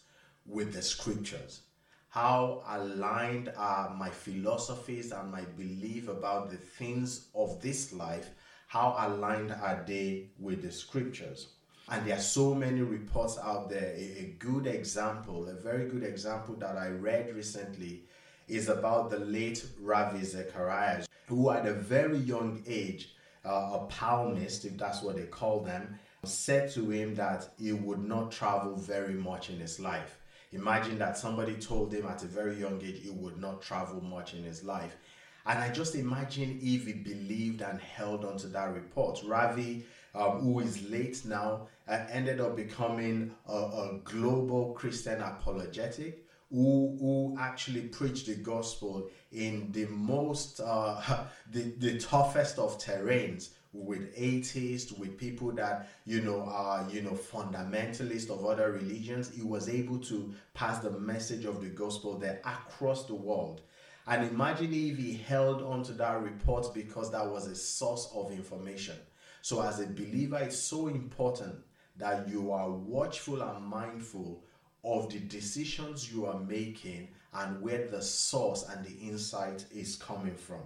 with 0.46 0.72
the 0.72 0.80
scriptures? 0.80 1.60
How 2.08 2.62
aligned 2.66 3.52
are 3.58 3.94
my 3.94 4.08
philosophies 4.08 5.12
and 5.12 5.30
my 5.30 5.42
belief 5.42 6.08
about 6.08 6.48
the 6.48 6.56
things 6.56 7.26
of 7.34 7.60
this 7.60 7.92
life? 7.92 8.30
How 8.68 8.96
aligned 8.98 9.52
are 9.52 9.84
they 9.86 10.30
with 10.38 10.62
the 10.62 10.72
scriptures? 10.72 11.48
And 11.90 12.06
there 12.06 12.16
are 12.16 12.20
so 12.20 12.54
many 12.54 12.80
reports 12.80 13.36
out 13.36 13.68
there. 13.68 13.92
A, 13.98 14.34
good 14.38 14.66
example, 14.66 15.46
a 15.46 15.52
very 15.52 15.90
good 15.90 16.04
example 16.04 16.54
that 16.54 16.78
I 16.78 16.88
read 16.88 17.36
recently 17.36 18.04
is 18.48 18.70
about 18.70 19.10
the 19.10 19.18
late 19.18 19.62
Ravi 19.78 20.24
Zacharias, 20.24 21.06
who 21.26 21.50
at 21.50 21.66
a 21.66 21.74
very 21.74 22.16
young 22.16 22.62
age, 22.66 23.14
uh, 23.44 23.72
a 23.74 23.86
palmist, 23.90 24.64
if 24.64 24.78
that's 24.78 25.02
what 25.02 25.16
they 25.16 25.26
call 25.26 25.60
them, 25.60 25.98
said 26.24 26.70
to 26.72 26.90
him 26.90 27.14
that 27.14 27.48
he 27.58 27.72
would 27.72 28.02
not 28.02 28.32
travel 28.32 28.76
very 28.76 29.14
much 29.14 29.50
in 29.50 29.58
his 29.58 29.78
life. 29.78 30.18
Imagine 30.52 30.98
that 30.98 31.18
somebody 31.18 31.54
told 31.54 31.92
him 31.92 32.06
at 32.06 32.22
a 32.22 32.26
very 32.26 32.58
young 32.58 32.80
age 32.82 33.02
he 33.02 33.10
would 33.10 33.38
not 33.38 33.60
travel 33.62 34.00
much 34.00 34.34
in 34.34 34.42
his 34.44 34.64
life. 34.64 34.96
And 35.44 35.58
I 35.58 35.70
just 35.70 35.94
imagine 35.94 36.58
if 36.60 36.86
he 36.86 36.92
believed 36.92 37.62
and 37.62 37.80
held 37.80 38.24
on 38.24 38.36
to 38.38 38.48
that 38.48 38.74
report. 38.74 39.20
Ravi, 39.24 39.84
um, 40.14 40.40
who 40.40 40.60
is 40.60 40.88
late 40.90 41.24
now, 41.24 41.68
uh, 41.86 42.04
ended 42.10 42.40
up 42.40 42.56
becoming 42.56 43.32
a, 43.48 43.52
a 43.52 44.00
global 44.04 44.72
Christian 44.72 45.20
apologetic 45.20 46.24
who, 46.50 46.96
who 47.00 47.36
actually 47.38 47.82
preached 47.82 48.26
the 48.26 48.34
gospel 48.34 49.08
in 49.32 49.70
the 49.72 49.86
most, 49.86 50.60
uh, 50.60 51.24
the, 51.52 51.62
the 51.78 51.98
toughest 51.98 52.58
of 52.58 52.78
terrains 52.78 53.50
with 53.84 54.12
atheists, 54.16 54.92
with 54.92 55.18
people 55.18 55.52
that 55.52 55.88
you 56.04 56.20
know 56.20 56.42
are 56.42 56.86
you 56.90 57.02
know 57.02 57.12
fundamentalists 57.12 58.30
of 58.30 58.44
other 58.44 58.72
religions. 58.72 59.34
He 59.34 59.42
was 59.42 59.68
able 59.68 59.98
to 60.00 60.34
pass 60.54 60.78
the 60.80 60.90
message 60.90 61.44
of 61.44 61.60
the 61.60 61.68
gospel 61.68 62.18
there 62.18 62.40
across 62.44 63.06
the 63.06 63.14
world. 63.14 63.62
And 64.06 64.28
imagine 64.30 64.72
if 64.72 64.98
he 64.98 65.14
held 65.14 65.62
on 65.62 65.82
to 65.84 65.92
that 65.94 66.22
report 66.22 66.72
because 66.72 67.10
that 67.10 67.26
was 67.26 67.48
a 67.48 67.56
source 67.56 68.08
of 68.14 68.30
information. 68.30 68.96
So, 69.42 69.62
as 69.62 69.80
a 69.80 69.86
believer, 69.86 70.38
it's 70.38 70.58
so 70.58 70.88
important 70.88 71.56
that 71.96 72.28
you 72.28 72.52
are 72.52 72.70
watchful 72.70 73.42
and 73.42 73.64
mindful 73.64 74.44
of 74.84 75.10
the 75.10 75.18
decisions 75.18 76.12
you 76.12 76.26
are 76.26 76.38
making 76.40 77.08
and 77.32 77.60
where 77.60 77.88
the 77.88 78.00
source 78.00 78.64
and 78.68 78.84
the 78.84 78.94
insight 79.08 79.64
is 79.72 79.96
coming 79.96 80.34
from. 80.34 80.60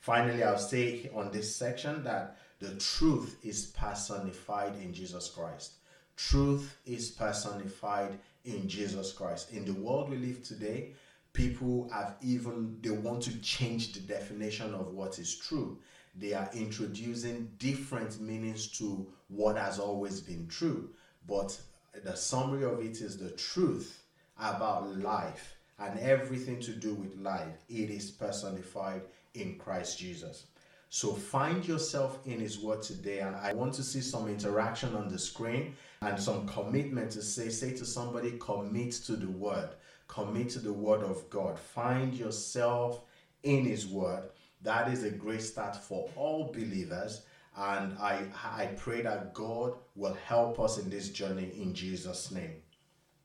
Finally, 0.00 0.42
I'll 0.44 0.58
say 0.58 1.10
on 1.14 1.30
this 1.32 1.56
section 1.56 2.04
that 2.04 2.36
the 2.64 2.80
truth 2.80 3.36
is 3.42 3.66
personified 3.66 4.74
in 4.76 4.94
Jesus 4.94 5.28
Christ. 5.28 5.74
Truth 6.16 6.78
is 6.86 7.10
personified 7.10 8.18
in 8.46 8.68
Jesus 8.68 9.12
Christ. 9.12 9.52
In 9.52 9.66
the 9.66 9.74
world 9.74 10.08
we 10.08 10.16
live 10.16 10.42
today, 10.42 10.92
people 11.34 11.90
have 11.92 12.16
even 12.22 12.78
they 12.80 12.90
want 12.90 13.22
to 13.24 13.38
change 13.40 13.92
the 13.92 14.00
definition 14.00 14.72
of 14.72 14.94
what 14.94 15.18
is 15.18 15.36
true. 15.36 15.78
They 16.16 16.32
are 16.32 16.48
introducing 16.54 17.50
different 17.58 18.18
meanings 18.20 18.68
to 18.78 19.06
what 19.28 19.58
has 19.58 19.78
always 19.78 20.20
been 20.20 20.46
true. 20.46 20.88
But 21.28 21.60
the 22.02 22.16
summary 22.16 22.64
of 22.64 22.80
it 22.80 23.02
is 23.02 23.18
the 23.18 23.32
truth 23.32 24.04
about 24.38 24.96
life 24.96 25.56
and 25.78 25.98
everything 26.00 26.60
to 26.60 26.70
do 26.70 26.94
with 26.94 27.14
life. 27.18 27.62
It 27.68 27.90
is 27.90 28.10
personified 28.10 29.02
in 29.34 29.58
Christ 29.58 29.98
Jesus. 29.98 30.46
So 30.94 31.12
find 31.12 31.66
yourself 31.66 32.20
in 32.24 32.38
His 32.38 32.60
Word 32.60 32.80
today, 32.80 33.18
and 33.18 33.34
I 33.34 33.52
want 33.52 33.74
to 33.74 33.82
see 33.82 34.00
some 34.00 34.28
interaction 34.28 34.94
on 34.94 35.08
the 35.08 35.18
screen 35.18 35.74
and 36.02 36.20
some 36.20 36.46
commitment 36.46 37.10
to 37.10 37.20
say, 37.20 37.48
say 37.48 37.72
to 37.72 37.84
somebody, 37.84 38.38
commit 38.38 38.92
to 39.06 39.16
the 39.16 39.26
Word, 39.26 39.70
commit 40.06 40.50
to 40.50 40.60
the 40.60 40.72
Word 40.72 41.02
of 41.02 41.28
God. 41.30 41.58
Find 41.58 42.14
yourself 42.14 43.00
in 43.42 43.64
His 43.64 43.88
Word. 43.88 44.22
That 44.62 44.88
is 44.88 45.02
a 45.02 45.10
great 45.10 45.42
start 45.42 45.74
for 45.74 46.08
all 46.14 46.52
believers. 46.52 47.22
And 47.56 47.98
I, 47.98 48.26
I 48.44 48.66
pray 48.76 49.02
that 49.02 49.34
God 49.34 49.74
will 49.96 50.16
help 50.24 50.60
us 50.60 50.78
in 50.78 50.90
this 50.90 51.08
journey 51.08 51.50
in 51.60 51.74
Jesus' 51.74 52.30
name. 52.30 52.62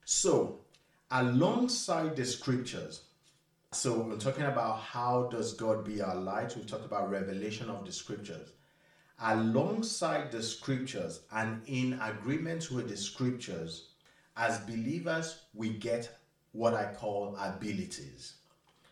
So, 0.06 0.62
alongside 1.12 2.16
the 2.16 2.26
scriptures, 2.26 3.04
so 3.72 4.00
we're 4.00 4.18
talking 4.18 4.46
about 4.46 4.80
how 4.80 5.30
does 5.32 5.54
God 5.54 5.86
be 5.86 6.02
our 6.02 6.16
light. 6.16 6.56
We've 6.56 6.66
talked 6.66 6.86
about 6.86 7.12
revelation 7.12 7.70
of 7.70 7.86
the 7.86 7.92
scriptures. 7.92 8.50
Alongside 9.22 10.32
the 10.32 10.42
scriptures 10.42 11.22
and 11.32 11.62
in 11.68 12.00
agreement 12.02 12.72
with 12.72 12.90
the 12.90 12.98
scriptures, 12.98 13.90
as 14.38 14.60
believers, 14.62 15.42
we 15.54 15.70
get 15.70 16.10
what 16.54 16.74
I 16.74 16.94
call 16.94 17.36
abilities. 17.40 18.34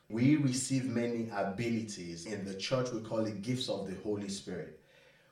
we 0.09 0.35
receive 0.37 0.85
many 0.85 1.29
abilities. 1.35 2.25
In 2.25 2.45
the 2.45 2.53
church, 2.53 2.91
we 2.91 3.01
call 3.01 3.25
it 3.25 3.41
gifts 3.41 3.69
of 3.69 3.87
the 3.87 3.95
Holy 4.03 4.29
Spirit, 4.29 4.79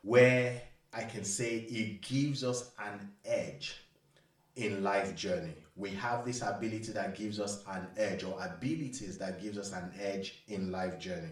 where 0.01 0.61
I 0.93 1.03
can 1.03 1.23
say 1.23 1.57
it 1.59 2.01
gives 2.01 2.43
us 2.43 2.71
an 2.79 3.11
edge 3.23 3.84
in 4.55 4.83
life 4.83 5.15
journey. 5.15 5.53
We 5.75 5.89
have 5.91 6.25
this 6.25 6.41
ability 6.41 6.91
that 6.93 7.15
gives 7.15 7.39
us 7.39 7.63
an 7.67 7.87
edge 7.97 8.23
or 8.23 8.37
abilities 8.41 9.17
that 9.17 9.41
gives 9.41 9.57
us 9.57 9.73
an 9.73 9.91
edge 9.99 10.43
in 10.47 10.71
life 10.71 10.97
journey. 10.99 11.31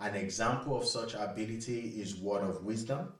An 0.00 0.14
example 0.14 0.76
of 0.76 0.86
such 0.86 1.14
ability 1.14 1.94
is 2.00 2.16
word 2.16 2.42
of 2.42 2.64
wisdom 2.64 3.12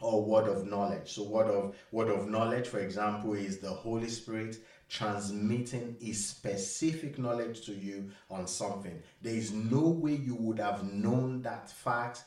or 0.00 0.24
word 0.24 0.48
of 0.48 0.66
knowledge. 0.66 1.12
So 1.12 1.24
word 1.24 1.48
of 1.48 1.76
word 1.90 2.08
of 2.08 2.28
knowledge 2.28 2.68
for 2.68 2.78
example 2.78 3.34
is 3.34 3.58
the 3.58 3.70
Holy 3.70 4.08
Spirit 4.08 4.58
transmitting 4.88 5.96
a 6.00 6.12
specific 6.12 7.18
knowledge 7.18 7.64
to 7.66 7.72
you 7.72 8.10
on 8.30 8.46
something. 8.46 9.02
There 9.22 9.34
is 9.34 9.52
no 9.52 9.88
way 9.88 10.14
you 10.14 10.36
would 10.36 10.60
have 10.60 10.84
known 10.84 11.42
that 11.42 11.70
fact 11.70 12.24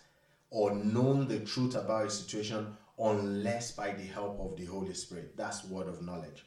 or 0.50 0.76
known 0.76 1.28
the 1.28 1.39
truth 1.39 1.76
about 1.76 2.08
a 2.08 2.10
situation 2.10 2.76
unless 2.98 3.72
by 3.72 3.91
the 3.91 4.04
help 4.04 4.39
of 4.39 4.58
the 4.58 4.65
Holy 4.65 4.93
Spirit. 4.93 5.38
That's 5.38 5.63
word 5.65 5.88
of 5.88 6.02
knowledge. 6.02 6.43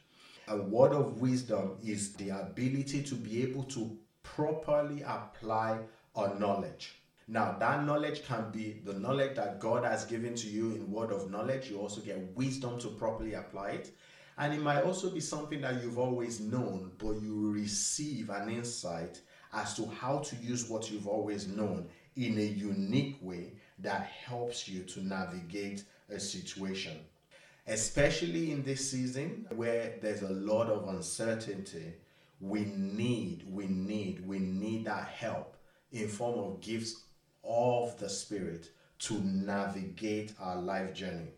A 0.48 0.56
word 0.56 0.92
of 0.92 1.20
wisdom 1.20 1.78
is 1.84 2.14
the 2.14 2.30
ability 2.30 3.02
to 3.04 3.14
be 3.14 3.42
able 3.42 3.62
to 3.64 3.96
properly 4.22 5.02
apply 5.02 5.78
a 6.16 6.34
knowledge. 6.38 7.02
Now, 7.28 7.56
that 7.58 7.84
knowledge 7.84 8.24
can 8.26 8.50
be 8.50 8.80
the 8.84 8.94
knowledge 8.94 9.36
that 9.36 9.60
God 9.60 9.84
has 9.84 10.04
given 10.04 10.34
to 10.34 10.48
you 10.48 10.72
in 10.72 10.90
word 10.90 11.12
of 11.12 11.30
knowledge. 11.30 11.70
You 11.70 11.78
also 11.78 12.00
get 12.00 12.36
wisdom 12.36 12.78
to 12.80 12.88
properly 12.88 13.34
apply 13.34 13.70
it. 13.70 13.94
And 14.36 14.52
it 14.52 14.60
might 14.60 14.82
also 14.82 15.10
be 15.10 15.20
something 15.20 15.60
that 15.60 15.82
you've 15.82 15.98
always 15.98 16.40
known, 16.40 16.92
but 16.98 17.22
you 17.22 17.52
receive 17.52 18.28
an 18.30 18.50
insight 18.50 19.20
as 19.52 19.74
to 19.74 19.86
how 19.86 20.18
to 20.18 20.36
use 20.36 20.68
what 20.68 20.90
you've 20.90 21.06
always 21.06 21.46
known 21.46 21.88
in 22.16 22.36
a 22.38 22.42
unique 22.42 23.18
way 23.20 23.52
that 23.78 24.06
helps 24.06 24.68
you 24.68 24.82
to 24.84 25.06
navigate 25.06 25.84
a 26.10 26.18
situation. 26.18 26.98
Especially 27.66 28.50
in 28.50 28.62
this 28.62 28.90
season 28.90 29.46
where 29.54 29.94
there's 30.02 30.22
a 30.22 30.32
lot 30.32 30.68
of 30.68 30.88
uncertainty, 30.88 31.94
we 32.40 32.64
need, 32.64 33.44
we 33.48 33.66
need, 33.66 34.26
we 34.26 34.38
need 34.40 34.84
that 34.86 35.06
help 35.06 35.56
in 35.92 36.08
form 36.08 36.38
of 36.38 36.60
gifts 36.60 37.02
of 37.44 37.96
the 37.98 38.08
Spirit 38.08 38.70
to 38.98 39.14
navigate 39.22 40.32
our 40.40 40.56
life 40.56 40.92
journey. 40.92 41.28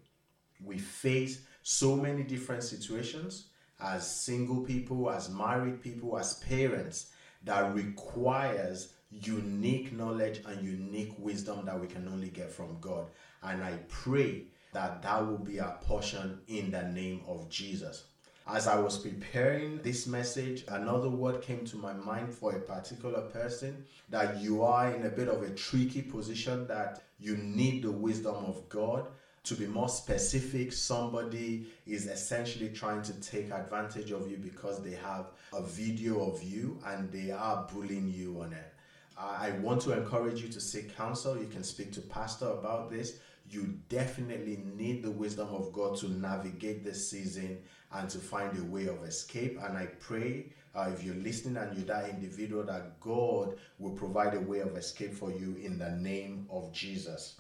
We 0.65 0.79
face 0.79 1.43
so 1.63 1.97
many 1.97 2.23
different 2.23 2.63
situations 2.63 3.49
as 3.81 4.09
single 4.09 4.63
people, 4.63 5.11
as 5.11 5.29
married 5.29 5.83
people, 5.83 6.19
as 6.19 6.35
parents 6.35 7.11
that 7.45 7.75
requires 7.75 8.95
unique 9.11 9.93
knowledge 9.93 10.41
and 10.47 10.65
unique 10.65 11.15
wisdom 11.19 11.67
that 11.67 11.79
we 11.79 11.87
can 11.87 12.09
only 12.09 12.29
get 12.29 12.51
from 12.51 12.79
God. 12.81 13.07
And 13.43 13.63
I 13.63 13.79
pray 13.89 14.45
that 14.75 15.03
that 15.03 15.27
will 15.27 15.39
be 15.39 15.61
our 15.61 15.79
portion 15.79 16.41
in 16.49 16.71
the 16.71 16.83
name 16.83 17.23
of 17.27 17.49
Jesus. 17.49 18.05
As 18.47 18.67
I 18.67 18.79
was 18.79 18.99
preparing 18.99 19.79
this 19.79 20.07
message, 20.07 20.65
another 20.69 21.09
word 21.09 21.41
came 21.41 21.65
to 21.65 21.79
my 21.79 21.95
mind 21.95 22.35
for 22.35 22.53
a 22.53 22.61
particular 22.61 23.23
person 23.23 23.85
that 24.11 24.39
you 24.43 24.63
are 24.63 24.91
in 24.93 25.07
a 25.07 25.09
bit 25.09 25.29
of 25.29 25.43
a 25.43 25.51
tricky 25.51 26.03
position 26.03 26.67
that 26.67 27.03
you 27.19 27.39
need 27.39 27.85
the 27.85 27.91
wisdom 27.91 28.37
of 28.45 28.69
God 28.69 29.07
to 29.45 29.55
be 29.55 29.67
more 29.67 29.91
specific, 29.91 30.73
somebody 30.73 31.67
is 31.87 32.07
essentially 32.07 32.71
trying 32.71 33.03
to 33.03 33.13
take 33.21 33.51
advantage 33.51 34.11
of 34.11 34.31
you 34.31 34.39
because 34.39 34.83
they 34.83 34.95
have 34.95 35.27
a 35.53 35.63
video 35.63 36.31
of 36.31 36.43
you 36.43 36.79
and 36.87 37.13
they 37.13 37.31
are 37.31 37.69
bullying 37.71 38.09
you 38.09 38.41
on 38.41 38.55
it. 38.55 38.73
I 39.19 39.51
want 39.61 39.83
to 39.83 39.93
encourage 39.93 40.43
you 40.43 40.49
to 40.49 40.61
seek 40.61 40.97
counsel. 40.97 41.39
You 41.39 41.47
can 41.47 41.63
speak 41.63 41.93
to 41.93 42.01
pastor 42.01 42.47
about 42.47 42.91
this. 42.91 43.19
You 43.55 43.79
definitely 43.89 44.63
need 44.77 45.03
the 45.03 45.11
wisdom 45.11 45.49
of 45.49 45.73
God 45.73 45.97
to 45.99 46.09
navigate 46.11 46.85
this 46.85 47.11
season 47.11 47.59
and 47.93 48.11
to 48.11 48.19
find 48.19 48.59
a 48.59 48.65
way 48.65 48.87
of 48.87 49.05
escape. 49.05 49.59
And 49.63 49.79
I 49.79 49.87
pray 50.01 50.53
uh, 50.75 50.91
if 50.93 51.05
you're 51.05 51.15
listening 51.15 51.57
and 51.57 51.77
you're 51.77 51.87
that 51.87 52.11
individual, 52.11 52.65
that 52.65 52.99
God 53.01 53.57
will 53.79 53.93
provide 53.93 54.35
a 54.35 54.41
way 54.41 54.59
of 54.61 54.77
escape 54.77 55.15
for 55.15 55.31
you 55.31 55.57
in 55.63 55.79
the 55.79 55.91
name 55.91 56.47
of 56.51 56.73
Jesus 56.73 57.37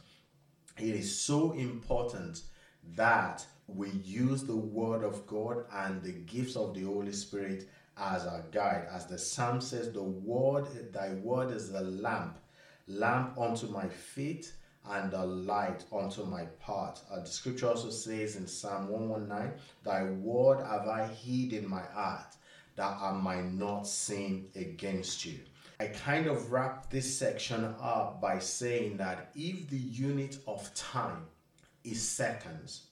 it 0.79 0.94
is 0.94 1.18
so 1.18 1.53
important 1.53 2.42
that 2.96 3.44
we 3.66 3.90
use 4.05 4.42
the 4.42 4.57
word 4.57 5.05
of 5.05 5.27
God 5.27 5.64
and 5.72 6.03
the 6.03 6.12
gifts 6.12 6.57
of 6.57 6.74
the 6.74 6.83
Holy 6.83 7.12
Spirit 7.12 7.68
as 7.96 8.27
our 8.27 8.42
guide. 8.50 8.88
As 8.92 9.07
the 9.07 9.18
psalm 9.18 9.61
says, 9.61 9.92
the 9.92 10.03
word, 10.03 10.66
thy 10.92 11.11
word 11.14 11.50
is 11.53 11.70
a 11.70 11.81
lamp, 11.81 12.38
lamp 12.88 13.38
unto 13.38 13.68
my 13.68 13.88
feet 13.88 14.53
and 14.90 15.12
a 15.12 15.25
light 15.25 15.85
unto 15.92 16.25
my 16.25 16.44
path. 16.61 17.03
Uh, 17.11 17.20
the 17.20 17.27
scripture 17.27 17.68
also 17.68 17.90
says 17.90 18.37
in 18.37 18.47
Psalm 18.47 18.88
119, 18.88 19.53
Thy 19.83 20.05
word 20.05 20.64
have 20.64 20.88
I 20.88 21.07
hid 21.07 21.53
in 21.53 21.68
my 21.68 21.83
heart, 21.92 22.37
that 22.77 22.97
I 23.01 23.12
might 23.12 23.53
not 23.53 23.87
sin 23.87 24.49
against 24.55 25.25
you. 25.25 25.38
I 25.81 25.87
kind 25.87 26.27
of 26.27 26.53
wrap 26.53 26.90
this 26.90 27.18
section 27.18 27.64
up 27.81 28.20
by 28.20 28.38
saying 28.38 28.99
that 28.99 29.31
if 29.35 29.68
the 29.68 29.77
unit 29.79 30.38
of 30.47 30.73
time 30.75 31.27
is 31.83 32.01
seconds, 32.01 32.87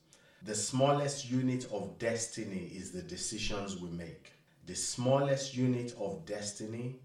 the 0.45 0.55
smallest 0.55 1.31
unit 1.31 1.67
of 1.73 1.99
destiny 1.99 2.71
is 2.75 2.91
the 2.91 3.03
decisions 3.03 3.81
we 3.81 3.91
make. 3.91 4.33
The 4.67 4.75
smallest 4.75 5.57
unit 5.57 5.95
of 5.99 6.25
destiny 6.27 6.97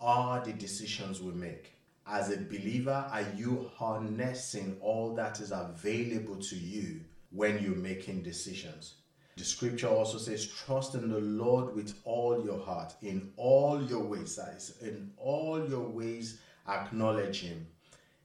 are 0.00 0.44
the 0.44 0.52
decisions 0.52 1.20
we 1.20 1.32
make. 1.32 1.72
As 2.06 2.30
a 2.30 2.36
believer, 2.36 3.06
are 3.10 3.26
you 3.36 3.70
harnessing 3.76 4.76
all 4.80 5.14
that 5.14 5.40
is 5.40 5.52
available 5.52 6.36
to 6.36 6.56
you 6.56 7.00
when 7.30 7.62
you're 7.62 7.76
making 7.76 8.22
decisions? 8.22 8.96
The 9.36 9.44
scripture 9.44 9.88
also 9.88 10.18
says, 10.18 10.46
Trust 10.46 10.94
in 10.94 11.08
the 11.08 11.20
Lord 11.20 11.74
with 11.74 11.98
all 12.04 12.44
your 12.44 12.60
heart, 12.60 12.94
in 13.02 13.32
all 13.36 13.82
your 13.82 14.04
ways. 14.04 14.38
In 14.80 15.10
all 15.16 15.66
your 15.68 15.88
ways, 15.88 16.40
acknowledge 16.68 17.40
Him. 17.40 17.66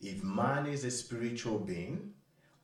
If 0.02 0.24
man 0.24 0.66
is 0.66 0.84
a 0.84 0.92
spiritual 0.92 1.60
being, 1.60 2.14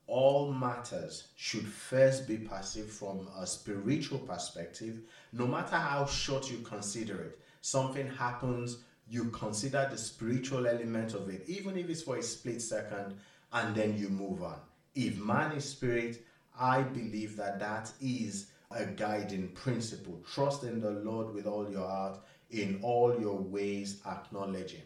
all 0.08 0.52
matters 0.54 1.30
should 1.36 1.66
first 1.66 2.28
be 2.28 2.38
perceived 2.38 2.92
from 2.92 3.28
a 3.40 3.48
spiritual 3.48 4.20
perspective, 4.20 5.00
no 5.34 5.48
matter 5.48 5.78
how 5.78 6.06
short 6.06 6.52
you 6.52 6.60
consider 6.60 7.22
it. 7.24 7.40
Something 7.62 8.08
happens, 8.08 8.78
you 9.08 9.26
consider 9.26 9.88
the 9.90 9.98
spiritual 9.98 10.68
element 10.68 11.14
of 11.14 11.30
it, 11.30 11.44
even 11.48 11.78
if 11.78 11.90
it's 11.90 12.02
for 12.02 12.18
a 12.18 12.24
split 12.24 12.62
second, 12.62 13.16
and 13.54 13.76
then 13.76 13.98
you 13.98 14.10
move 14.10 14.42
on. 14.44 14.58
If 14.96 15.18
man 15.18 15.52
is 15.52 15.70
spirit, 15.70 16.26
I 16.60 16.82
believe 16.82 17.36
that 17.38 17.60
that 17.60 17.92
is 18.02 18.48
a 18.72 18.86
guiding 18.86 19.50
principle. 19.50 20.22
Trust 20.34 20.64
in 20.64 20.80
the 20.82 20.92
Lord 20.92 21.34
with 21.34 21.46
all 21.46 21.70
your 21.70 21.88
heart, 21.88 22.20
in 22.50 22.80
all 22.82 23.20
your 23.20 23.38
ways, 23.38 24.02
acknowledge 24.06 24.72
Him. 24.72 24.86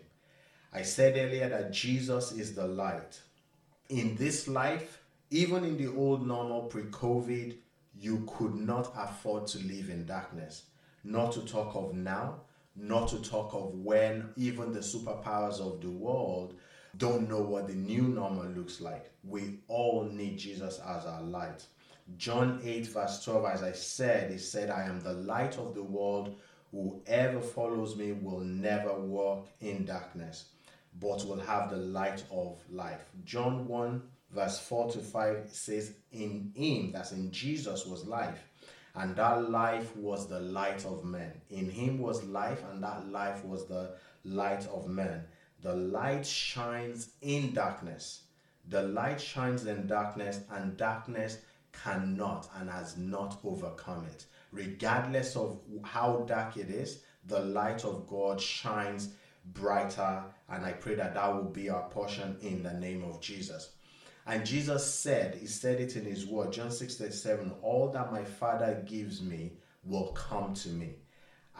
I 0.74 0.82
said 0.84 1.18
earlier 1.18 1.50
that 1.50 1.72
Jesus 1.72 2.32
is 2.32 2.54
the 2.54 2.68
light. 2.68 3.20
In 3.90 4.16
this 4.16 4.48
life, 4.48 5.02
even 5.32 5.64
in 5.64 5.78
the 5.78 5.88
old 5.88 6.26
normal 6.26 6.64
pre 6.64 6.84
COVID, 6.84 7.56
you 7.96 8.24
could 8.28 8.56
not 8.56 8.94
afford 8.98 9.48
to 9.48 9.60
live 9.60 9.90
in 9.90 10.06
darkness. 10.06 10.64
Not 11.04 11.32
to 11.34 11.42
talk 11.42 11.76
of 11.76 11.94
now, 11.96 12.42
not 12.80 13.10
to 13.10 13.22
talk 13.22 13.54
of 13.54 13.74
when 13.76 14.30
even 14.36 14.72
the 14.72 14.80
superpowers 14.80 15.60
of 15.60 15.82
the 15.82 15.90
world 15.90 16.56
don't 16.98 17.30
know 17.30 17.42
what 17.42 17.68
the 17.68 17.76
new 17.76 18.04
normal 18.04 18.46
looks 18.46 18.82
like. 18.82 19.12
We 19.24 19.60
all 19.68 20.06
need 20.06 20.38
Jesus 20.38 20.80
as 20.80 21.06
our 21.06 21.22
light. 21.22 21.66
John 22.18 22.60
8, 22.64 22.88
verse 22.88 23.24
12, 23.24 23.46
as 23.46 23.64
I 23.64 23.72
said, 23.72 24.32
he 24.32 24.38
said, 24.38 24.70
I 24.70 24.84
am 24.84 25.02
the 25.02 25.14
light 25.14 25.58
of 25.58 25.76
the 25.76 25.84
world. 25.84 26.36
Whoever 26.72 27.42
follows 27.42 27.96
me 27.96 28.14
will 28.14 28.40
never 28.40 28.94
walk 28.94 29.48
in 29.62 29.86
darkness, 29.86 30.50
but 31.00 31.26
will 31.26 31.40
have 31.40 31.70
the 31.70 31.78
light 31.78 32.24
of 32.32 32.60
life. 32.72 33.06
John 33.26 33.68
1, 33.68 34.02
verse 34.32 34.60
4 34.60 34.92
to 34.92 35.00
5 35.00 35.50
says, 35.52 35.94
In 36.12 36.52
him, 36.56 36.92
that's 36.92 37.12
in 37.12 37.32
Jesus, 37.32 37.86
was 37.86 38.06
life, 38.06 38.49
and 38.96 39.16
that 39.16 39.50
life 39.50 39.96
was 39.96 40.28
the 40.28 40.40
light 40.40 40.86
of 40.86 41.04
men. 41.04 41.32
In 41.50 41.70
him 41.70 42.00
was 42.00 42.24
life, 42.24 42.64
and 42.72 42.84
that 42.84 43.10
life 43.10 43.44
was 43.46 43.68
the 43.68 43.96
light 44.24 44.68
of 44.68 44.88
men. 44.88 45.24
The 45.62 45.76
light 45.76 46.26
shines 46.26 47.10
in 47.22 47.54
darkness. 47.54 48.24
The 48.68 48.84
light 48.84 49.20
shines 49.20 49.66
in 49.66 49.88
darkness, 49.88 50.42
and 50.52 50.78
darkness 50.78 51.40
cannot 51.72 52.50
and 52.56 52.70
has 52.70 52.98
not 52.98 53.40
overcome 53.44 54.06
it. 54.06 54.26
Regardless 54.52 55.36
of 55.36 55.60
how 55.84 56.26
dark 56.28 56.58
it 56.58 56.70
is, 56.70 57.04
the 57.26 57.40
light 57.40 57.86
of 57.86 58.08
God 58.08 58.42
shines 58.42 59.14
brighter, 59.54 60.24
and 60.50 60.66
I 60.66 60.74
pray 60.74 60.96
that 60.96 61.14
that 61.14 61.34
will 61.34 61.50
be 61.50 61.70
our 61.70 61.90
portion 61.90 62.38
in 62.42 62.64
the 62.64 62.74
name 62.74 63.04
of 63.04 63.22
Jesus. 63.22 63.72
And 64.26 64.46
Jesus 64.46 64.94
said, 64.94 65.36
He 65.36 65.48
said 65.48 65.80
it 65.80 65.96
in 65.96 66.06
His 66.06 66.26
word, 66.26 66.52
John 66.54 66.72
6 66.72 66.96
37, 66.96 67.52
all 67.62 67.90
that 67.90 68.12
my 68.12 68.24
Father 68.24 68.84
gives 68.86 69.22
me 69.22 69.54
will 69.84 70.12
come 70.14 70.54
to 70.56 70.70
me. 70.70 70.96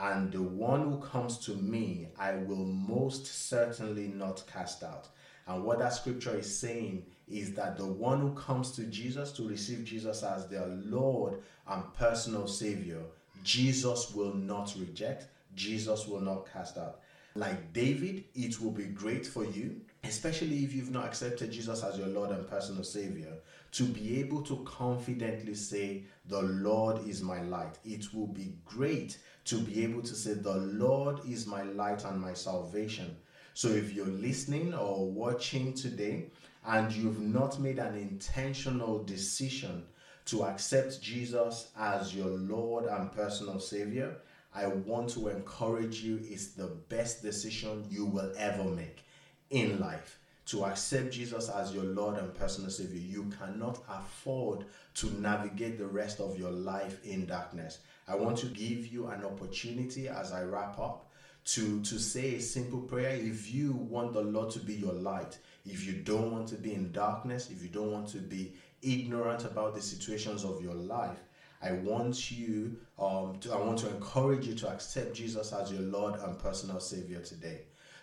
and 0.02 0.32
the 0.32 0.42
one 0.42 0.90
who 0.90 0.98
comes 1.00 1.38
to 1.40 1.52
me, 1.56 2.08
I 2.18 2.36
will 2.36 2.66
most 2.66 3.26
certainly 3.28 4.08
not 4.08 4.44
cast 4.52 4.82
out. 4.84 5.10
And 5.46 5.64
what 5.64 5.80
that 5.80 5.94
scripture 5.94 6.38
is 6.38 6.58
saying 6.60 7.06
is 7.28 7.54
that 7.56 7.78
the 7.78 7.86
one 7.86 8.22
who 8.22 8.34
comes 8.34 8.72
to 8.74 8.84
Jesus 8.84 9.32
to 9.34 9.48
receive 9.48 9.84
Jesus 9.84 10.24
as 10.24 10.48
their 10.48 10.68
Lord 10.68 11.42
and 11.68 11.94
personal 11.96 12.48
Savior, 12.48 13.02
Jesus 13.44 14.14
will 14.14 14.34
not 14.34 14.74
reject, 14.80 15.28
Jesus 15.56 16.08
will 16.08 16.22
not 16.22 16.48
cast 16.52 16.78
out. 16.78 17.00
Like 17.36 17.74
David, 17.74 18.26
it 18.36 18.62
will 18.62 18.72
be 18.72 18.86
great 18.86 19.26
for 19.26 19.44
you, 19.44 19.82
especially 20.04 20.64
if 20.64 20.74
you've 20.74 20.92
not 20.92 21.06
accepted 21.06 21.52
Jesus 21.52 21.84
as 21.84 21.98
your 21.98 22.08
Lord 22.08 22.32
and 22.32 22.48
personal 22.48 22.84
Savior, 22.84 23.34
to 23.72 23.84
be 23.84 24.20
able 24.20 24.42
to 24.44 24.64
confidently 24.66 25.54
say, 25.54 26.04
The 26.28 26.42
Lord 26.42 27.08
is 27.08 27.22
my 27.22 27.42
light. 27.42 27.78
It 27.84 28.14
will 28.14 28.28
be 28.28 28.54
great 28.66 29.18
to 29.46 29.60
be 29.60 29.84
able 29.84 30.02
to 30.02 30.16
say, 30.16 30.34
The 30.34 30.58
Lord 30.58 31.20
is 31.28 31.46
my 31.46 31.64
light 31.64 32.06
and 32.06 32.20
my 32.20 32.34
salvation. 32.34 33.16
So 33.54 33.68
if 33.68 33.94
you're 33.94 34.06
listening 34.06 34.74
or 34.74 35.10
watching 35.10 35.74
today 35.74 36.32
and 36.66 36.92
you've 36.94 37.20
not 37.20 37.60
made 37.60 37.80
an 37.80 37.96
intentional 37.96 39.04
decision 39.04 39.84
to 40.26 40.46
accept 40.46 41.02
Jesus 41.02 41.70
as 41.78 42.16
your 42.16 42.30
Lord 42.30 42.86
and 42.86 43.12
personal 43.12 43.60
Savior, 43.60 44.16
I 44.56 44.68
want 44.68 45.10
to 45.10 45.28
encourage 45.28 46.02
you. 46.02 46.20
It's 46.24 46.54
the 46.54 46.68
best 46.88 47.22
decision 47.22 47.86
you 47.90 48.06
will 48.06 48.32
ever 48.38 48.64
make 48.64 49.04
in 49.50 49.80
life 49.80 50.20
to 50.50 50.66
accept 50.66 51.12
Jesus 51.12 51.48
as 51.48 51.74
your 51.74 51.84
Lord 51.84 52.18
and 52.18 52.34
personal 52.34 52.72
Savior. 52.72 53.00
You 53.00 53.32
cannot 53.38 53.80
afford 53.88 54.66
to 54.96 55.22
navigate 55.22 55.78
the 55.78 55.86
rest 55.86 56.20
of 56.20 56.40
your 56.40 56.50
life 56.50 57.06
in 57.06 57.28
darkness. 57.28 57.80
I 58.08 58.16
want 58.16 58.38
to 58.40 58.48
give 58.48 58.88
you 58.88 59.08
an 59.08 59.24
opportunity 59.24 60.08
as 60.08 60.32
I 60.32 60.44
wrap 60.44 60.80
up 60.80 61.12
to, 61.46 61.82
to 61.82 62.00
say 62.00 62.36
a 62.36 62.42
simple 62.42 62.80
prayer. 62.80 63.16
If 63.16 63.54
you 63.54 63.74
want 63.74 64.14
the 64.14 64.22
Lord 64.22 64.50
to 64.52 64.60
be 64.60 64.74
your 64.74 64.94
light, 64.94 65.38
if 65.68 65.86
you 65.86 65.94
don't 65.94 66.32
want 66.32 66.48
to 66.48 66.56
be 66.56 66.74
in 66.74 66.92
darkness, 66.92 67.52
if 67.52 67.62
you 67.62 67.70
don't 67.70 67.92
want 67.92 68.08
to 68.10 68.18
be 68.18 68.54
ignorant 68.82 69.46
about 69.46 69.76
the 69.76 69.82
situations 69.82 70.44
of 70.44 70.64
your 70.64 70.74
life, 70.74 71.20
I 71.62 71.74
want 71.74 72.32
you 72.32 72.78
um, 72.98 73.38
to, 73.42 73.54
I 73.54 73.58
want 73.58 73.78
to 73.80 73.90
encourage 73.90 74.48
you 74.48 74.56
to 74.56 74.70
accept 74.70 75.14
Jesus 75.14 75.54
as 75.54 75.72
your 75.72 75.82
Lord 75.82 76.20
and 76.20 76.40
personal 76.40 76.80
Savior 76.80 77.20
today. 77.20 77.60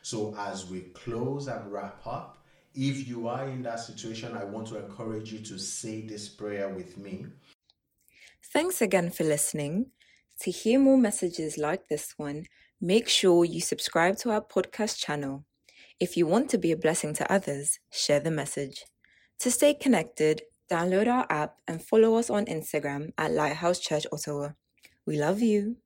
So 0.07 0.37
as 0.39 0.71
we 0.71 0.83
close 0.95 1.49
and 1.49 1.73
wrap 1.73 2.07
up, 2.07 2.39
if 2.77 3.09
you 3.09 3.27
are 3.27 3.49
in 3.49 3.65
that 3.65 3.81
situation, 3.81 4.37
I 4.37 4.45
want 4.45 4.69
to 4.69 4.79
encourage 4.79 5.33
you 5.33 5.41
to 5.41 5.59
say 5.59 6.03
this 6.03 6.29
prayer 6.29 6.69
with 6.69 6.97
me. 6.97 7.27
Thanks 8.53 8.81
again 8.81 9.11
for 9.11 9.25
listening. 9.25 9.87
To 10.43 10.53
hear 10.53 10.79
more 10.79 10.97
messages 10.97 11.59
like 11.59 11.89
this 11.89 12.15
one, 12.19 12.47
make 12.81 13.09
sure 13.09 13.45
you 13.45 13.61
subscribe 13.61 14.17
to 14.19 14.31
our 14.31 14.43
podcast 14.43 14.97
channel. 14.97 15.45
If 15.99 16.17
you 16.17 16.25
want 16.25 16.51
to 16.51 16.59
be 16.59 16.71
a 16.71 16.77
blessing 16.77 17.13
to 17.15 17.33
others, 17.33 17.81
share 17.91 18.21
the 18.21 18.31
message. 18.31 18.85
To 19.41 19.51
stay 19.51 19.75
connected, 19.75 20.43
download 20.71 21.09
our 21.09 21.27
app 21.31 21.57
and 21.67 21.83
follow 21.83 22.15
us 22.15 22.31
on 22.31 22.47
Instagram 22.47 23.11
at 23.19 23.33
Lighthouse 23.33 23.81
Church 23.81 24.07
Ottawa. 24.13 24.51
We 25.05 25.19
love 25.19 25.43
you. 25.43 25.79